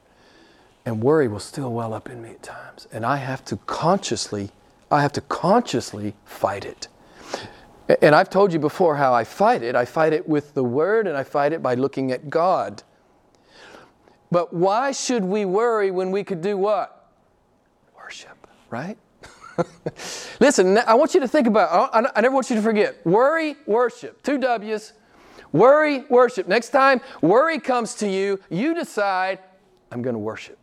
And 0.84 1.02
worry 1.02 1.26
will 1.26 1.40
still 1.40 1.72
well 1.72 1.94
up 1.94 2.10
in 2.10 2.20
me 2.20 2.28
at 2.32 2.42
times. 2.42 2.86
And 2.92 3.06
I 3.06 3.16
have 3.16 3.46
to 3.46 3.56
consciously, 3.64 4.50
I 4.90 5.00
have 5.00 5.12
to 5.12 5.22
consciously 5.22 6.12
fight 6.26 6.66
it. 6.66 6.88
And 8.02 8.14
I've 8.14 8.28
told 8.28 8.52
you 8.52 8.58
before 8.58 8.96
how 8.96 9.14
I 9.14 9.24
fight 9.24 9.62
it. 9.62 9.74
I 9.74 9.86
fight 9.86 10.12
it 10.12 10.28
with 10.28 10.52
the 10.52 10.64
Word 10.64 11.06
and 11.06 11.16
I 11.16 11.24
fight 11.24 11.54
it 11.54 11.62
by 11.62 11.76
looking 11.76 12.12
at 12.12 12.28
God. 12.28 12.82
But 14.32 14.54
why 14.54 14.92
should 14.92 15.24
we 15.24 15.44
worry 15.44 15.90
when 15.90 16.10
we 16.10 16.24
could 16.24 16.40
do 16.40 16.56
what? 16.56 17.06
Worship, 17.94 18.46
right? 18.70 18.96
Listen, 20.40 20.78
I 20.78 20.94
want 20.94 21.12
you 21.12 21.20
to 21.20 21.28
think 21.28 21.46
about, 21.46 21.90
I 21.92 22.20
never 22.22 22.34
want 22.34 22.48
you 22.48 22.56
to 22.56 22.62
forget 22.62 23.04
worry, 23.04 23.56
worship. 23.66 24.22
Two 24.22 24.38
W's. 24.38 24.94
Worry, 25.52 26.04
worship. 26.08 26.48
Next 26.48 26.70
time 26.70 27.02
worry 27.20 27.60
comes 27.60 27.94
to 27.96 28.08
you, 28.08 28.40
you 28.48 28.74
decide, 28.74 29.38
I'm 29.90 30.00
going 30.00 30.14
to 30.14 30.18
worship. 30.18 30.58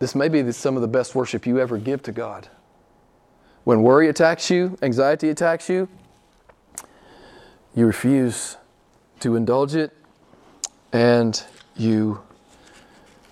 This 0.00 0.16
may 0.16 0.28
be 0.28 0.50
some 0.50 0.74
of 0.74 0.82
the 0.82 0.88
best 0.88 1.14
worship 1.14 1.46
you 1.46 1.60
ever 1.60 1.78
give 1.78 2.02
to 2.02 2.12
God. 2.12 2.48
When 3.62 3.82
worry 3.82 4.08
attacks 4.08 4.50
you, 4.50 4.76
anxiety 4.82 5.28
attacks 5.28 5.68
you, 5.68 5.88
you 7.76 7.86
refuse 7.86 8.56
to 9.20 9.36
indulge 9.36 9.76
it, 9.76 9.96
and 10.92 11.40
you 11.76 12.20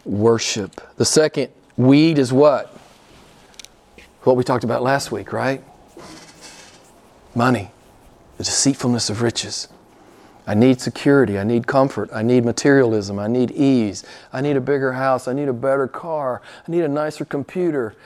worship. 0.05 0.81
The 0.97 1.05
second 1.05 1.51
weed 1.77 2.19
is 2.19 2.33
what? 2.33 2.77
What 4.23 4.37
we 4.37 4.45
talked 4.45 4.65
about 4.65 4.83
last 4.83 5.13
week, 5.13 5.33
right? 5.33 5.63
Money, 7.35 7.71
the 8.39 8.45
deceitfulness 8.45 9.11
of 9.11 9.23
riches. 9.23 9.69
I 10.47 10.55
need 10.55 10.81
security. 10.81 11.39
I 11.39 11.45
need 11.45 11.67
comfort. 11.67 12.11
I 12.13 12.23
need 12.23 12.45
materialism. 12.45 13.19
I 13.19 13.29
need 13.29 13.51
ease. 13.51 14.05
I 14.33 14.41
need 14.41 14.57
a 14.57 14.61
bigger 14.61 14.93
house. 14.93 15.27
I 15.27 15.33
need 15.33 15.49
a 15.49 15.55
better 15.55 15.89
car. 15.89 16.43
I 16.67 16.71
need 16.71 16.83
a 16.83 16.89
nicer 16.89 17.25
computer. 17.25 17.97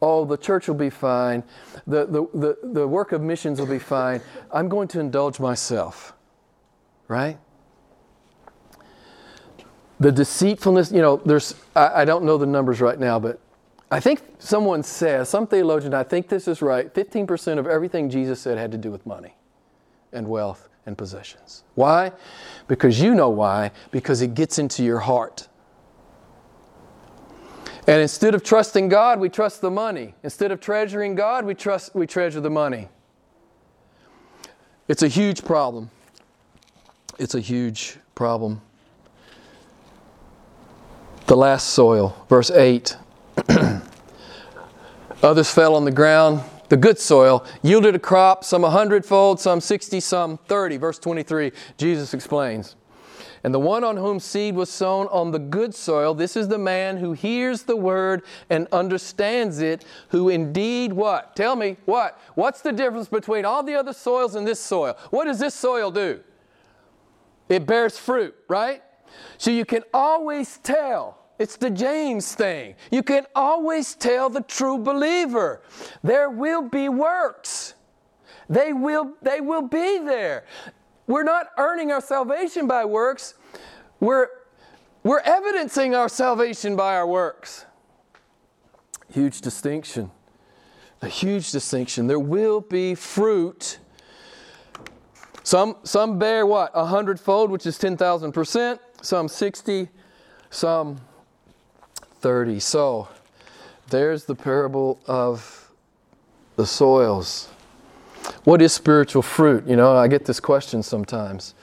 Oh, 0.00 0.24
the 0.24 0.36
church 0.36 0.68
will 0.68 0.76
be 0.76 0.90
fine. 0.90 1.42
The, 1.88 2.06
the, 2.06 2.26
the, 2.34 2.58
the 2.62 2.86
work 2.86 3.10
of 3.10 3.20
missions 3.20 3.58
will 3.58 3.66
be 3.66 3.80
fine. 3.80 4.20
I'm 4.52 4.68
going 4.68 4.86
to 4.88 5.00
indulge 5.00 5.40
myself. 5.40 6.12
Right? 7.08 7.38
The 10.00 10.12
deceitfulness, 10.12 10.92
you 10.92 11.02
know, 11.02 11.16
there's, 11.16 11.54
I, 11.74 12.02
I, 12.02 12.04
don't 12.04 12.24
know 12.24 12.38
the 12.38 12.46
numbers 12.46 12.80
right 12.80 12.98
now, 12.98 13.18
but 13.18 13.40
I 13.90 14.00
think 14.00 14.22
someone 14.38 14.82
says, 14.82 15.28
some 15.28 15.46
theologian, 15.46 15.94
I 15.94 16.04
think 16.04 16.28
this 16.28 16.46
is 16.46 16.62
right, 16.62 16.92
15% 16.92 17.58
of 17.58 17.66
everything 17.66 18.08
Jesus 18.08 18.40
said 18.40 18.58
had 18.58 18.70
to 18.72 18.78
do 18.78 18.90
with 18.90 19.04
money 19.06 19.34
and 20.12 20.28
wealth 20.28 20.68
and 20.86 20.96
possessions. 20.96 21.64
Why? 21.74 22.12
Because 22.68 23.00
you 23.00 23.14
know 23.14 23.28
why, 23.28 23.72
because 23.90 24.22
it 24.22 24.34
gets 24.34 24.58
into 24.58 24.84
your 24.84 25.00
heart. 25.00 25.48
And 27.88 28.02
instead 28.02 28.34
of 28.34 28.44
trusting 28.44 28.88
God, 28.88 29.18
we 29.18 29.30
trust 29.30 29.62
the 29.62 29.70
money. 29.70 30.14
Instead 30.22 30.52
of 30.52 30.60
treasuring 30.60 31.14
God, 31.14 31.44
we, 31.44 31.54
trust, 31.54 31.94
we 31.94 32.06
treasure 32.06 32.40
the 32.40 32.50
money. 32.50 32.88
It's 34.86 35.02
a 35.02 35.08
huge 35.08 35.44
problem. 35.44 35.90
It's 37.18 37.34
a 37.34 37.40
huge 37.40 37.96
problem 38.14 38.60
the 41.28 41.36
last 41.36 41.68
soil, 41.68 42.16
verse 42.30 42.50
8. 42.50 42.96
Others 45.22 45.50
fell 45.50 45.74
on 45.74 45.84
the 45.84 45.92
ground. 45.92 46.40
The 46.70 46.76
good 46.76 46.98
soil 46.98 47.44
yielded 47.62 47.94
a 47.94 47.98
crop, 47.98 48.44
some 48.44 48.64
a 48.64 48.70
hundredfold, 48.70 49.38
some 49.38 49.60
60, 49.60 50.00
some 50.00 50.38
30. 50.38 50.78
Verse 50.78 50.98
23, 50.98 51.52
Jesus 51.76 52.14
explains. 52.14 52.76
And 53.44 53.52
the 53.54 53.60
one 53.60 53.84
on 53.84 53.98
whom 53.98 54.20
seed 54.20 54.54
was 54.54 54.70
sown 54.70 55.06
on 55.08 55.30
the 55.30 55.38
good 55.38 55.74
soil, 55.74 56.14
this 56.14 56.34
is 56.34 56.48
the 56.48 56.58
man 56.58 56.96
who 56.96 57.12
hears 57.12 57.62
the 57.62 57.76
word 57.76 58.22
and 58.48 58.66
understands 58.72 59.60
it, 59.60 59.84
who 60.08 60.30
indeed 60.30 60.94
what? 60.94 61.36
Tell 61.36 61.56
me, 61.56 61.76
what? 61.84 62.18
What's 62.36 62.62
the 62.62 62.72
difference 62.72 63.08
between 63.08 63.44
all 63.44 63.62
the 63.62 63.74
other 63.74 63.92
soils 63.92 64.34
and 64.34 64.46
this 64.46 64.60
soil? 64.60 64.96
What 65.10 65.26
does 65.26 65.38
this 65.38 65.54
soil 65.54 65.90
do? 65.90 66.20
It 67.50 67.66
bears 67.66 67.98
fruit, 67.98 68.34
right? 68.48 68.82
So 69.36 69.50
you 69.50 69.64
can 69.64 69.84
always 69.92 70.58
tell 70.58 71.17
it's 71.38 71.56
the 71.56 71.70
James 71.70 72.34
thing. 72.34 72.74
You 72.90 73.02
can 73.02 73.26
always 73.34 73.94
tell 73.94 74.28
the 74.28 74.40
true 74.40 74.78
believer. 74.78 75.62
There 76.02 76.30
will 76.30 76.62
be 76.62 76.88
works. 76.88 77.74
They 78.48 78.72
will, 78.72 79.12
they 79.22 79.40
will 79.40 79.62
be 79.62 79.98
there. 79.98 80.44
We're 81.06 81.22
not 81.22 81.48
earning 81.56 81.92
our 81.92 82.00
salvation 82.00 82.66
by 82.66 82.84
works. 82.84 83.34
We're, 84.00 84.28
We're 85.02 85.20
evidencing 85.20 85.94
our 85.94 86.08
salvation 86.08 86.76
by 86.76 86.96
our 86.96 87.06
works. 87.06 87.64
Huge 89.10 89.40
distinction. 89.40 90.10
A 91.00 91.08
huge 91.08 91.52
distinction. 91.52 92.08
There 92.08 92.18
will 92.18 92.60
be 92.60 92.94
fruit. 92.94 93.78
Some, 95.44 95.76
some 95.84 96.18
bear 96.18 96.44
what? 96.44 96.72
A 96.74 96.84
hundredfold, 96.84 97.50
which 97.50 97.64
is 97.64 97.78
10,000%. 97.78 98.78
Some 99.00 99.28
60, 99.28 99.88
some 100.50 101.00
30. 102.20 102.60
So 102.60 103.08
there's 103.90 104.24
the 104.24 104.34
parable 104.34 105.00
of 105.06 105.70
the 106.56 106.66
soils. 106.66 107.48
What 108.44 108.60
is 108.60 108.72
spiritual 108.72 109.22
fruit? 109.22 109.66
You 109.66 109.76
know, 109.76 109.96
I 109.96 110.08
get 110.08 110.24
this 110.24 110.40
question 110.40 110.82
sometimes. 110.82 111.54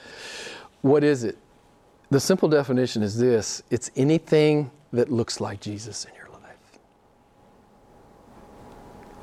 What 0.82 1.04
is 1.04 1.24
it? 1.24 1.38
The 2.10 2.20
simple 2.20 2.48
definition 2.48 3.04
is 3.04 3.18
this 3.18 3.64
it's 3.70 3.92
anything 3.96 4.72
that 4.94 5.12
looks 5.12 5.42
like 5.42 5.60
Jesus 5.60 6.06
in 6.06 6.14
your 6.16 6.30
life. 6.30 6.80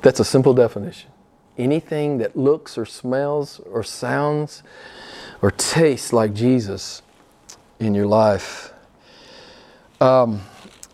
That's 0.01 0.19
a 0.19 0.25
simple 0.25 0.53
definition. 0.53 1.09
Anything 1.57 2.17
that 2.17 2.35
looks 2.35 2.77
or 2.77 2.85
smells 2.85 3.59
or 3.59 3.83
sounds 3.83 4.63
or 5.41 5.51
tastes 5.51 6.13
like 6.13 6.33
Jesus 6.33 7.01
in 7.79 7.93
your 7.93 8.07
life. 8.07 8.73
Um, 10.01 10.41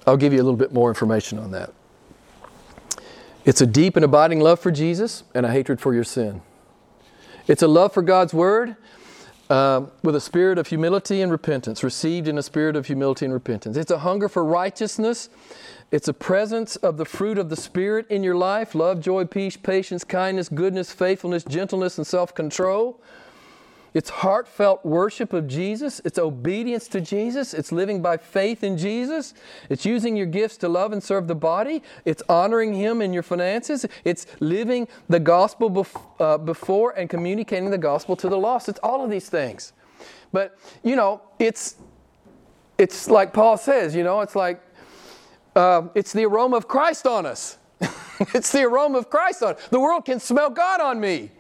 I'll 0.07 0.17
give 0.17 0.33
you 0.33 0.39
a 0.39 0.43
little 0.43 0.57
bit 0.57 0.73
more 0.73 0.89
information 0.89 1.39
on 1.39 1.51
that. 1.51 1.73
It's 3.45 3.61
a 3.61 3.65
deep 3.65 3.95
and 3.95 4.05
abiding 4.05 4.41
love 4.41 4.59
for 4.59 4.71
Jesus 4.71 5.23
and 5.33 5.45
a 5.45 5.51
hatred 5.51 5.79
for 5.79 5.93
your 5.93 6.03
sin. 6.03 6.41
It's 7.47 7.63
a 7.63 7.67
love 7.67 7.93
for 7.93 8.01
God's 8.01 8.33
Word 8.33 8.75
uh, 9.49 9.87
with 10.03 10.15
a 10.15 10.21
spirit 10.21 10.57
of 10.57 10.67
humility 10.67 11.21
and 11.21 11.31
repentance, 11.31 11.83
received 11.83 12.27
in 12.27 12.37
a 12.37 12.43
spirit 12.43 12.75
of 12.75 12.85
humility 12.85 13.25
and 13.25 13.33
repentance. 13.33 13.75
It's 13.75 13.91
a 13.91 13.99
hunger 13.99 14.29
for 14.29 14.45
righteousness. 14.45 15.29
It's 15.91 16.07
a 16.07 16.13
presence 16.13 16.75
of 16.75 16.97
the 16.97 17.05
fruit 17.05 17.39
of 17.39 17.49
the 17.49 17.55
Spirit 17.55 18.05
in 18.11 18.21
your 18.21 18.35
life 18.35 18.75
love, 18.75 19.01
joy, 19.01 19.25
peace, 19.25 19.57
patience, 19.57 20.03
kindness, 20.03 20.49
goodness, 20.49 20.91
faithfulness, 20.91 21.43
gentleness, 21.43 21.97
and 21.97 22.05
self 22.05 22.35
control. 22.35 23.01
It's 23.99 24.09
heartfelt 24.09 24.85
worship 24.85 25.33
of 25.33 25.45
Jesus. 25.45 25.99
It's 26.05 26.17
obedience 26.17 26.87
to 26.87 27.01
Jesus. 27.01 27.53
It's 27.53 27.73
living 27.73 28.01
by 28.01 28.15
faith 28.15 28.63
in 28.63 28.77
Jesus. 28.77 29.33
It's 29.67 29.85
using 29.85 30.15
your 30.15 30.25
gifts 30.25 30.55
to 30.59 30.69
love 30.69 30.93
and 30.93 31.03
serve 31.03 31.27
the 31.27 31.35
body. 31.35 31.83
It's 32.05 32.23
honoring 32.29 32.73
Him 32.73 33.01
in 33.01 33.11
your 33.11 33.23
finances. 33.23 33.85
It's 34.05 34.25
living 34.39 34.87
the 35.09 35.19
gospel 35.19 35.69
bef- 35.69 36.01
uh, 36.17 36.37
before 36.37 36.91
and 36.91 37.09
communicating 37.09 37.71
the 37.71 37.77
gospel 37.77 38.15
to 38.15 38.29
the 38.29 38.37
lost. 38.37 38.69
It's 38.69 38.79
all 38.83 39.03
of 39.03 39.11
these 39.11 39.27
things. 39.27 39.73
But, 40.31 40.57
you 40.81 40.95
know, 40.95 41.21
it's, 41.37 41.75
it's 42.77 43.09
like 43.09 43.33
Paul 43.33 43.57
says, 43.57 43.93
you 43.93 44.05
know, 44.05 44.21
it's 44.21 44.33
like, 44.33 44.61
uh, 45.57 45.89
it's 45.93 46.13
the 46.13 46.23
aroma 46.23 46.55
of 46.55 46.69
Christ 46.69 47.05
on 47.05 47.25
us. 47.25 47.57
it's 48.33 48.53
the 48.53 48.63
aroma 48.63 48.97
of 48.99 49.09
Christ 49.09 49.43
on 49.43 49.55
us. 49.55 49.67
The 49.67 49.79
world 49.81 50.05
can 50.05 50.21
smell 50.21 50.51
God 50.51 50.79
on 50.79 51.01
me. 51.01 51.31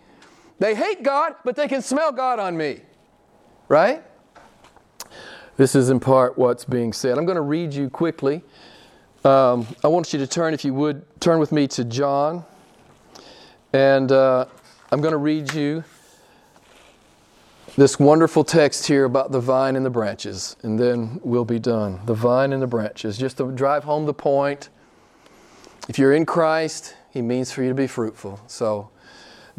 They 0.59 0.75
hate 0.75 1.03
God, 1.03 1.35
but 1.43 1.55
they 1.55 1.67
can 1.67 1.81
smell 1.81 2.11
God 2.11 2.37
on 2.39 2.55
me. 2.55 2.81
Right? 3.67 4.03
This 5.57 5.75
is 5.75 5.89
in 5.89 5.99
part 5.99 6.37
what's 6.37 6.65
being 6.65 6.93
said. 6.93 7.17
I'm 7.17 7.25
going 7.25 7.35
to 7.35 7.41
read 7.41 7.73
you 7.73 7.89
quickly. 7.89 8.43
Um, 9.25 9.67
I 9.83 9.87
want 9.87 10.13
you 10.13 10.19
to 10.19 10.27
turn, 10.27 10.53
if 10.53 10.63
you 10.63 10.73
would, 10.73 11.03
turn 11.19 11.39
with 11.39 11.51
me 11.51 11.67
to 11.69 11.83
John. 11.83 12.45
And 13.73 14.11
uh, 14.11 14.45
I'm 14.91 15.01
going 15.01 15.11
to 15.11 15.17
read 15.17 15.53
you 15.53 15.83
this 17.75 17.99
wonderful 17.99 18.43
text 18.43 18.87
here 18.87 19.05
about 19.05 19.31
the 19.31 19.39
vine 19.39 19.75
and 19.75 19.85
the 19.85 19.89
branches, 19.89 20.57
and 20.63 20.79
then 20.79 21.19
we'll 21.23 21.45
be 21.45 21.59
done. 21.59 21.99
The 22.05 22.13
vine 22.13 22.51
and 22.51 22.61
the 22.61 22.67
branches. 22.67 23.17
Just 23.17 23.37
to 23.37 23.51
drive 23.51 23.83
home 23.83 24.05
the 24.05 24.13
point. 24.13 24.69
If 25.87 25.99
you're 25.99 26.13
in 26.13 26.25
Christ, 26.25 26.95
He 27.11 27.21
means 27.21 27.51
for 27.51 27.63
you 27.63 27.69
to 27.69 27.75
be 27.75 27.87
fruitful. 27.87 28.39
So, 28.47 28.89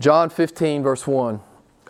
John 0.01 0.31
15, 0.31 0.83
verse 0.83 1.07
1. 1.07 1.41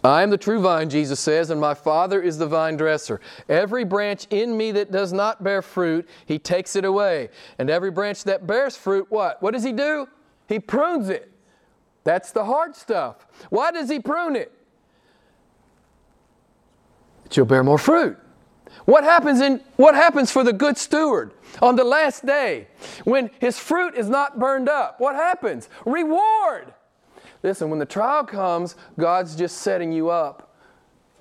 I 0.03 0.23
am 0.23 0.31
the 0.31 0.38
true 0.38 0.61
vine, 0.61 0.90
Jesus 0.90 1.20
says, 1.20 1.51
and 1.51 1.61
my 1.61 1.75
Father 1.75 2.20
is 2.20 2.38
the 2.38 2.46
vine 2.46 2.77
dresser. 2.77 3.20
Every 3.49 3.85
branch 3.85 4.27
in 4.31 4.57
me 4.57 4.73
that 4.73 4.90
does 4.90 5.12
not 5.12 5.44
bear 5.44 5.62
fruit, 5.62 6.09
he 6.27 6.38
takes 6.38 6.75
it 6.75 6.85
away. 6.85 7.29
And 7.59 7.70
every 7.70 7.90
branch 7.90 8.25
that 8.25 8.46
bears 8.46 8.77
fruit, 8.77 9.07
what? 9.11 9.40
What 9.42 9.53
does 9.53 9.62
he 9.62 9.73
do? 9.73 10.09
He 10.49 10.59
prunes 10.59 11.09
it. 11.09 11.31
That's 12.03 12.33
the 12.33 12.44
hard 12.44 12.75
stuff. 12.75 13.27
Why 13.51 13.70
does 13.70 13.88
he 13.88 14.01
prune 14.01 14.37
it? 14.37 14.53
That 17.25 17.37
you'll 17.37 17.46
bear 17.46 17.62
more 17.62 17.79
fruit. 17.79 18.18
What 18.87 19.05
happens 19.05 19.40
in 19.40 19.61
what 19.77 19.94
happens 19.94 20.33
for 20.33 20.42
the 20.42 20.53
good 20.53 20.79
steward 20.79 21.33
on 21.61 21.77
the 21.77 21.85
last 21.85 22.25
day 22.25 22.68
when 23.05 23.31
his 23.38 23.59
fruit 23.59 23.94
is 23.94 24.09
not 24.09 24.38
burned 24.38 24.68
up? 24.68 24.99
What 24.99 25.14
happens? 25.14 25.68
Reward. 25.85 26.73
Listen, 27.42 27.70
when 27.70 27.79
the 27.79 27.87
trial 27.87 28.24
comes, 28.24 28.76
God's 28.98 29.35
just 29.35 29.59
setting 29.59 29.92
you 29.92 30.11
up 30.11 30.55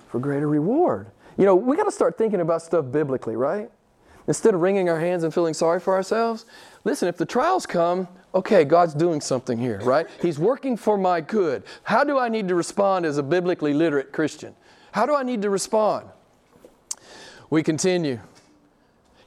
for 0.08 0.18
greater 0.18 0.48
reward. 0.48 1.10
You 1.38 1.46
know, 1.46 1.54
we 1.54 1.76
got 1.76 1.84
to 1.84 1.92
start 1.92 2.18
thinking 2.18 2.40
about 2.40 2.62
stuff 2.62 2.86
biblically, 2.90 3.36
right? 3.36 3.70
Instead 4.26 4.54
of 4.54 4.60
wringing 4.60 4.88
our 4.88 5.00
hands 5.00 5.24
and 5.24 5.32
feeling 5.32 5.54
sorry 5.54 5.80
for 5.80 5.94
ourselves, 5.94 6.44
listen, 6.84 7.08
if 7.08 7.16
the 7.16 7.24
trials 7.24 7.66
come, 7.66 8.06
okay, 8.34 8.64
God's 8.64 8.94
doing 8.94 9.20
something 9.20 9.58
here, 9.58 9.80
right? 9.80 10.06
He's 10.20 10.38
working 10.38 10.76
for 10.76 10.98
my 10.98 11.20
good. 11.20 11.62
How 11.82 12.04
do 12.04 12.18
I 12.18 12.28
need 12.28 12.48
to 12.48 12.54
respond 12.54 13.06
as 13.06 13.18
a 13.18 13.22
biblically 13.22 13.72
literate 13.72 14.12
Christian? 14.12 14.54
How 14.92 15.06
do 15.06 15.14
I 15.14 15.22
need 15.22 15.42
to 15.42 15.50
respond? 15.50 16.08
We 17.48 17.62
continue. 17.62 18.20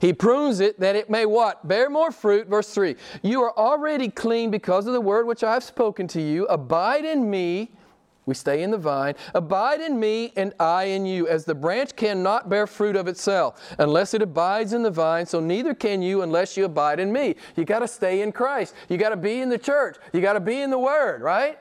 He 0.03 0.11
prunes 0.11 0.59
it 0.59 0.81
that 0.81 0.97
it 0.97 1.09
may 1.09 1.25
what? 1.25 1.65
Bear 1.65 1.89
more 1.89 2.11
fruit. 2.11 2.47
Verse 2.47 2.67
3 2.73 2.97
You 3.21 3.41
are 3.41 3.57
already 3.57 4.09
clean 4.09 4.51
because 4.51 4.85
of 4.85 4.91
the 4.91 4.99
word 4.99 5.25
which 5.25 5.45
I 5.45 5.53
have 5.53 5.63
spoken 5.63 6.09
to 6.09 6.21
you. 6.21 6.45
Abide 6.47 7.05
in 7.05 7.29
me. 7.29 7.71
We 8.25 8.33
stay 8.33 8.63
in 8.63 8.71
the 8.71 8.77
vine. 8.77 9.15
Abide 9.33 9.79
in 9.79 9.97
me 9.97 10.33
and 10.35 10.53
I 10.59 10.83
in 10.85 11.05
you, 11.05 11.29
as 11.29 11.45
the 11.45 11.55
branch 11.55 11.95
cannot 11.95 12.49
bear 12.49 12.67
fruit 12.67 12.97
of 12.97 13.07
itself 13.07 13.75
unless 13.79 14.13
it 14.13 14.21
abides 14.21 14.73
in 14.73 14.83
the 14.83 14.91
vine, 14.91 15.25
so 15.25 15.39
neither 15.39 15.73
can 15.73 16.01
you 16.01 16.21
unless 16.21 16.57
you 16.57 16.65
abide 16.65 16.99
in 16.99 17.13
me. 17.13 17.35
You 17.55 17.63
got 17.63 17.79
to 17.79 17.87
stay 17.87 18.23
in 18.23 18.33
Christ. 18.33 18.75
You 18.89 18.97
got 18.97 19.11
to 19.11 19.15
be 19.15 19.39
in 19.39 19.47
the 19.47 19.57
church. 19.57 19.95
You 20.11 20.19
got 20.19 20.33
to 20.33 20.41
be 20.41 20.59
in 20.59 20.69
the 20.69 20.79
Word, 20.79 21.21
right? 21.21 21.57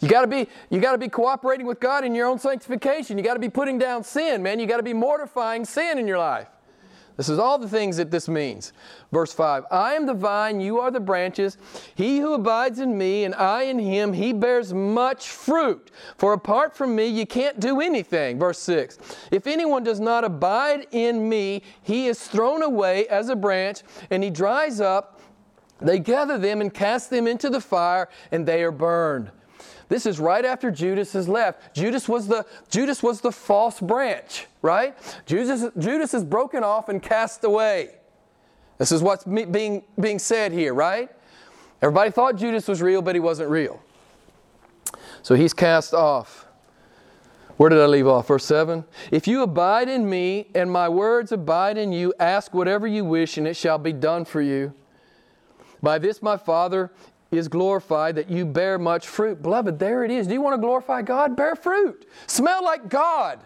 You 0.00 0.08
got 0.08 0.22
to 0.22 0.26
be 0.26 0.48
you 0.70 0.80
got 0.80 0.92
to 0.92 0.98
be 0.98 1.10
cooperating 1.10 1.66
with 1.66 1.80
God 1.80 2.02
in 2.02 2.14
your 2.14 2.28
own 2.28 2.38
sanctification. 2.38 3.18
You 3.18 3.24
got 3.24 3.34
to 3.34 3.40
be 3.40 3.50
putting 3.50 3.76
down 3.76 4.04
sin, 4.04 4.42
man. 4.42 4.58
You 4.58 4.66
got 4.66 4.78
to 4.78 4.82
be 4.82 4.94
mortifying 4.94 5.66
sin 5.66 5.98
in 5.98 6.08
your 6.08 6.16
life. 6.16 6.48
This 7.16 7.28
is 7.28 7.38
all 7.38 7.58
the 7.58 7.68
things 7.68 7.96
that 7.98 8.10
this 8.10 8.28
means. 8.28 8.72
Verse 9.12 9.32
5 9.32 9.66
I 9.70 9.94
am 9.94 10.06
the 10.06 10.14
vine, 10.14 10.60
you 10.60 10.80
are 10.80 10.90
the 10.90 11.00
branches. 11.00 11.56
He 11.94 12.18
who 12.18 12.34
abides 12.34 12.80
in 12.80 12.98
me 12.98 13.24
and 13.24 13.34
I 13.34 13.62
in 13.62 13.78
him, 13.78 14.12
he 14.12 14.32
bears 14.32 14.74
much 14.74 15.28
fruit. 15.28 15.90
For 16.16 16.32
apart 16.32 16.76
from 16.76 16.96
me, 16.96 17.06
you 17.06 17.26
can't 17.26 17.60
do 17.60 17.80
anything. 17.80 18.38
Verse 18.38 18.58
6 18.58 18.98
If 19.30 19.46
anyone 19.46 19.84
does 19.84 20.00
not 20.00 20.24
abide 20.24 20.86
in 20.90 21.28
me, 21.28 21.62
he 21.82 22.06
is 22.06 22.26
thrown 22.26 22.62
away 22.62 23.06
as 23.08 23.28
a 23.28 23.36
branch 23.36 23.82
and 24.10 24.24
he 24.24 24.30
dries 24.30 24.80
up. 24.80 25.20
They 25.80 25.98
gather 25.98 26.38
them 26.38 26.60
and 26.60 26.72
cast 26.72 27.10
them 27.10 27.26
into 27.26 27.50
the 27.50 27.60
fire, 27.60 28.08
and 28.30 28.46
they 28.46 28.62
are 28.62 28.70
burned. 28.70 29.30
This 29.94 30.06
is 30.06 30.18
right 30.18 30.44
after 30.44 30.72
Judas 30.72 31.12
has 31.12 31.28
left. 31.28 31.72
Judas 31.72 32.08
was 32.08 32.26
the, 32.26 32.44
Judas 32.68 33.00
was 33.00 33.20
the 33.20 33.30
false 33.30 33.78
branch, 33.78 34.48
right? 34.60 34.96
Judas, 35.24 35.70
Judas 35.78 36.14
is 36.14 36.24
broken 36.24 36.64
off 36.64 36.88
and 36.88 37.00
cast 37.00 37.44
away. 37.44 37.90
This 38.76 38.90
is 38.90 39.04
what's 39.04 39.22
being, 39.22 39.84
being 40.00 40.18
said 40.18 40.50
here, 40.50 40.74
right? 40.74 41.10
Everybody 41.80 42.10
thought 42.10 42.34
Judas 42.34 42.66
was 42.66 42.82
real, 42.82 43.02
but 43.02 43.14
he 43.14 43.20
wasn't 43.20 43.50
real. 43.50 43.80
So 45.22 45.36
he's 45.36 45.54
cast 45.54 45.94
off. 45.94 46.44
Where 47.56 47.70
did 47.70 47.78
I 47.78 47.86
leave 47.86 48.08
off? 48.08 48.26
Verse 48.26 48.44
7 48.46 48.84
If 49.12 49.28
you 49.28 49.44
abide 49.44 49.88
in 49.88 50.10
me 50.10 50.48
and 50.56 50.72
my 50.72 50.88
words 50.88 51.30
abide 51.30 51.78
in 51.78 51.92
you, 51.92 52.12
ask 52.18 52.52
whatever 52.52 52.88
you 52.88 53.04
wish, 53.04 53.38
and 53.38 53.46
it 53.46 53.54
shall 53.54 53.78
be 53.78 53.92
done 53.92 54.24
for 54.24 54.42
you. 54.42 54.74
By 55.80 55.98
this 55.98 56.20
my 56.20 56.36
Father 56.36 56.90
is 57.36 57.48
glorified 57.48 58.16
that 58.16 58.30
you 58.30 58.44
bear 58.44 58.78
much 58.78 59.06
fruit. 59.06 59.42
Beloved, 59.42 59.78
there 59.78 60.04
it 60.04 60.10
is. 60.10 60.26
Do 60.26 60.34
you 60.34 60.40
want 60.40 60.54
to 60.54 60.60
glorify 60.60 61.02
God? 61.02 61.36
Bear 61.36 61.56
fruit. 61.56 62.08
Smell 62.26 62.64
like 62.64 62.88
God. 62.88 63.40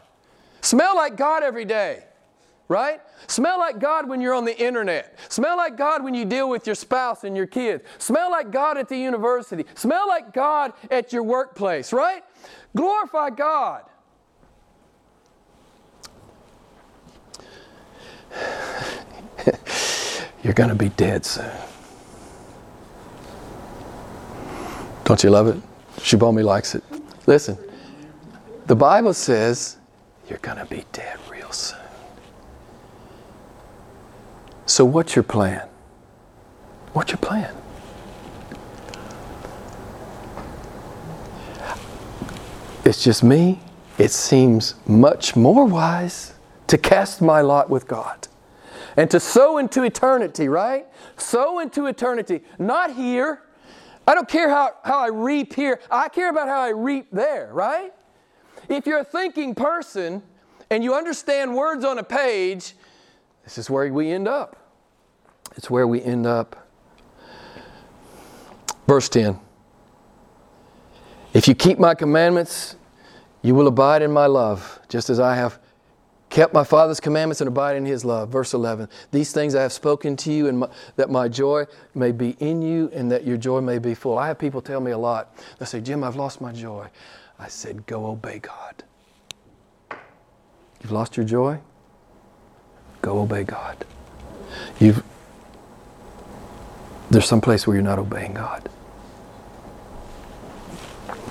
Smell 0.60 0.96
like 0.96 1.16
God 1.16 1.42
every 1.42 1.64
day, 1.64 2.04
right? 2.68 3.00
Smell 3.26 3.58
like 3.58 3.78
God 3.78 4.08
when 4.08 4.20
you're 4.20 4.34
on 4.34 4.44
the 4.44 4.60
internet. 4.60 5.18
Smell 5.28 5.56
like 5.56 5.76
God 5.76 6.02
when 6.02 6.14
you 6.14 6.24
deal 6.24 6.48
with 6.48 6.66
your 6.66 6.74
spouse 6.74 7.24
and 7.24 7.36
your 7.36 7.46
kids. 7.46 7.84
Smell 7.98 8.30
like 8.30 8.50
God 8.50 8.76
at 8.76 8.88
the 8.88 8.96
university. 8.96 9.64
Smell 9.74 10.08
like 10.08 10.32
God 10.32 10.72
at 10.90 11.12
your 11.12 11.22
workplace, 11.22 11.92
right? 11.92 12.22
Glorify 12.74 13.30
God. 13.30 13.84
You're 20.42 20.54
going 20.54 20.70
to 20.70 20.74
be 20.74 20.88
dead 20.90 21.24
soon. 21.24 21.50
Don't 25.08 25.24
you 25.24 25.30
love 25.30 25.46
it? 25.46 25.56
Shubomi 26.00 26.44
likes 26.44 26.74
it. 26.74 26.84
Listen, 27.26 27.56
the 28.66 28.76
Bible 28.76 29.14
says 29.14 29.78
you're 30.28 30.38
going 30.40 30.58
to 30.58 30.66
be 30.66 30.84
dead 30.92 31.18
real 31.30 31.50
soon. 31.50 31.78
So, 34.66 34.84
what's 34.84 35.16
your 35.16 35.22
plan? 35.22 35.66
What's 36.92 37.10
your 37.10 37.20
plan? 37.20 37.56
It's 42.84 43.02
just 43.02 43.24
me. 43.24 43.60
It 43.96 44.10
seems 44.10 44.74
much 44.86 45.34
more 45.34 45.64
wise 45.64 46.34
to 46.66 46.76
cast 46.76 47.22
my 47.22 47.40
lot 47.40 47.70
with 47.70 47.88
God 47.88 48.28
and 48.98 49.10
to 49.10 49.18
sow 49.18 49.56
into 49.56 49.84
eternity, 49.84 50.50
right? 50.50 50.86
Sow 51.16 51.60
into 51.60 51.86
eternity, 51.86 52.42
not 52.58 52.94
here. 52.94 53.40
I 54.08 54.14
don't 54.14 54.26
care 54.26 54.48
how, 54.48 54.74
how 54.84 54.98
I 55.00 55.08
reap 55.08 55.52
here, 55.52 55.80
I 55.90 56.08
care 56.08 56.30
about 56.30 56.48
how 56.48 56.62
I 56.62 56.70
reap 56.70 57.08
there, 57.12 57.50
right? 57.52 57.92
If 58.70 58.86
you're 58.86 59.00
a 59.00 59.04
thinking 59.04 59.54
person 59.54 60.22
and 60.70 60.82
you 60.82 60.94
understand 60.94 61.54
words 61.54 61.84
on 61.84 61.98
a 61.98 62.02
page, 62.02 62.72
this 63.44 63.58
is 63.58 63.68
where 63.68 63.92
we 63.92 64.10
end 64.10 64.26
up. 64.26 64.56
It's 65.56 65.68
where 65.68 65.86
we 65.86 66.02
end 66.02 66.26
up. 66.26 66.56
Verse 68.86 69.10
10 69.10 69.38
If 71.34 71.46
you 71.46 71.54
keep 71.54 71.78
my 71.78 71.94
commandments, 71.94 72.76
you 73.42 73.54
will 73.54 73.66
abide 73.66 74.00
in 74.00 74.10
my 74.10 74.24
love, 74.24 74.80
just 74.88 75.10
as 75.10 75.20
I 75.20 75.34
have 75.36 75.60
kept 76.30 76.52
my 76.52 76.64
Father's 76.64 77.00
commandments 77.00 77.40
and 77.40 77.48
abide 77.48 77.76
in 77.76 77.86
his 77.86 78.04
love. 78.04 78.28
Verse 78.28 78.54
11 78.54 78.88
These 79.10 79.32
things 79.32 79.54
I 79.54 79.62
have 79.62 79.72
spoken 79.72 80.16
to 80.18 80.32
you, 80.32 80.48
and 80.48 80.60
my, 80.60 80.68
that 80.96 81.10
my 81.10 81.28
joy 81.28 81.64
may 81.94 82.12
be 82.12 82.36
in 82.38 82.62
you, 82.62 82.90
and 82.92 83.10
that 83.10 83.26
your 83.26 83.36
joy 83.36 83.60
may 83.60 83.78
be 83.78 83.94
full. 83.94 84.18
I 84.18 84.28
have 84.28 84.38
people 84.38 84.60
tell 84.60 84.80
me 84.80 84.90
a 84.90 84.98
lot. 84.98 85.34
They 85.58 85.66
say, 85.66 85.80
Jim, 85.80 86.04
I've 86.04 86.16
lost 86.16 86.40
my 86.40 86.52
joy. 86.52 86.88
I 87.38 87.48
said, 87.48 87.86
Go 87.86 88.06
obey 88.06 88.40
God. 88.40 88.84
You've 90.82 90.92
lost 90.92 91.16
your 91.16 91.26
joy? 91.26 91.58
Go 93.02 93.20
obey 93.20 93.44
God. 93.44 93.84
You've, 94.80 95.02
there's 97.10 97.26
some 97.26 97.40
place 97.40 97.66
where 97.66 97.76
you're 97.76 97.84
not 97.84 97.98
obeying 97.98 98.34
God. 98.34 98.68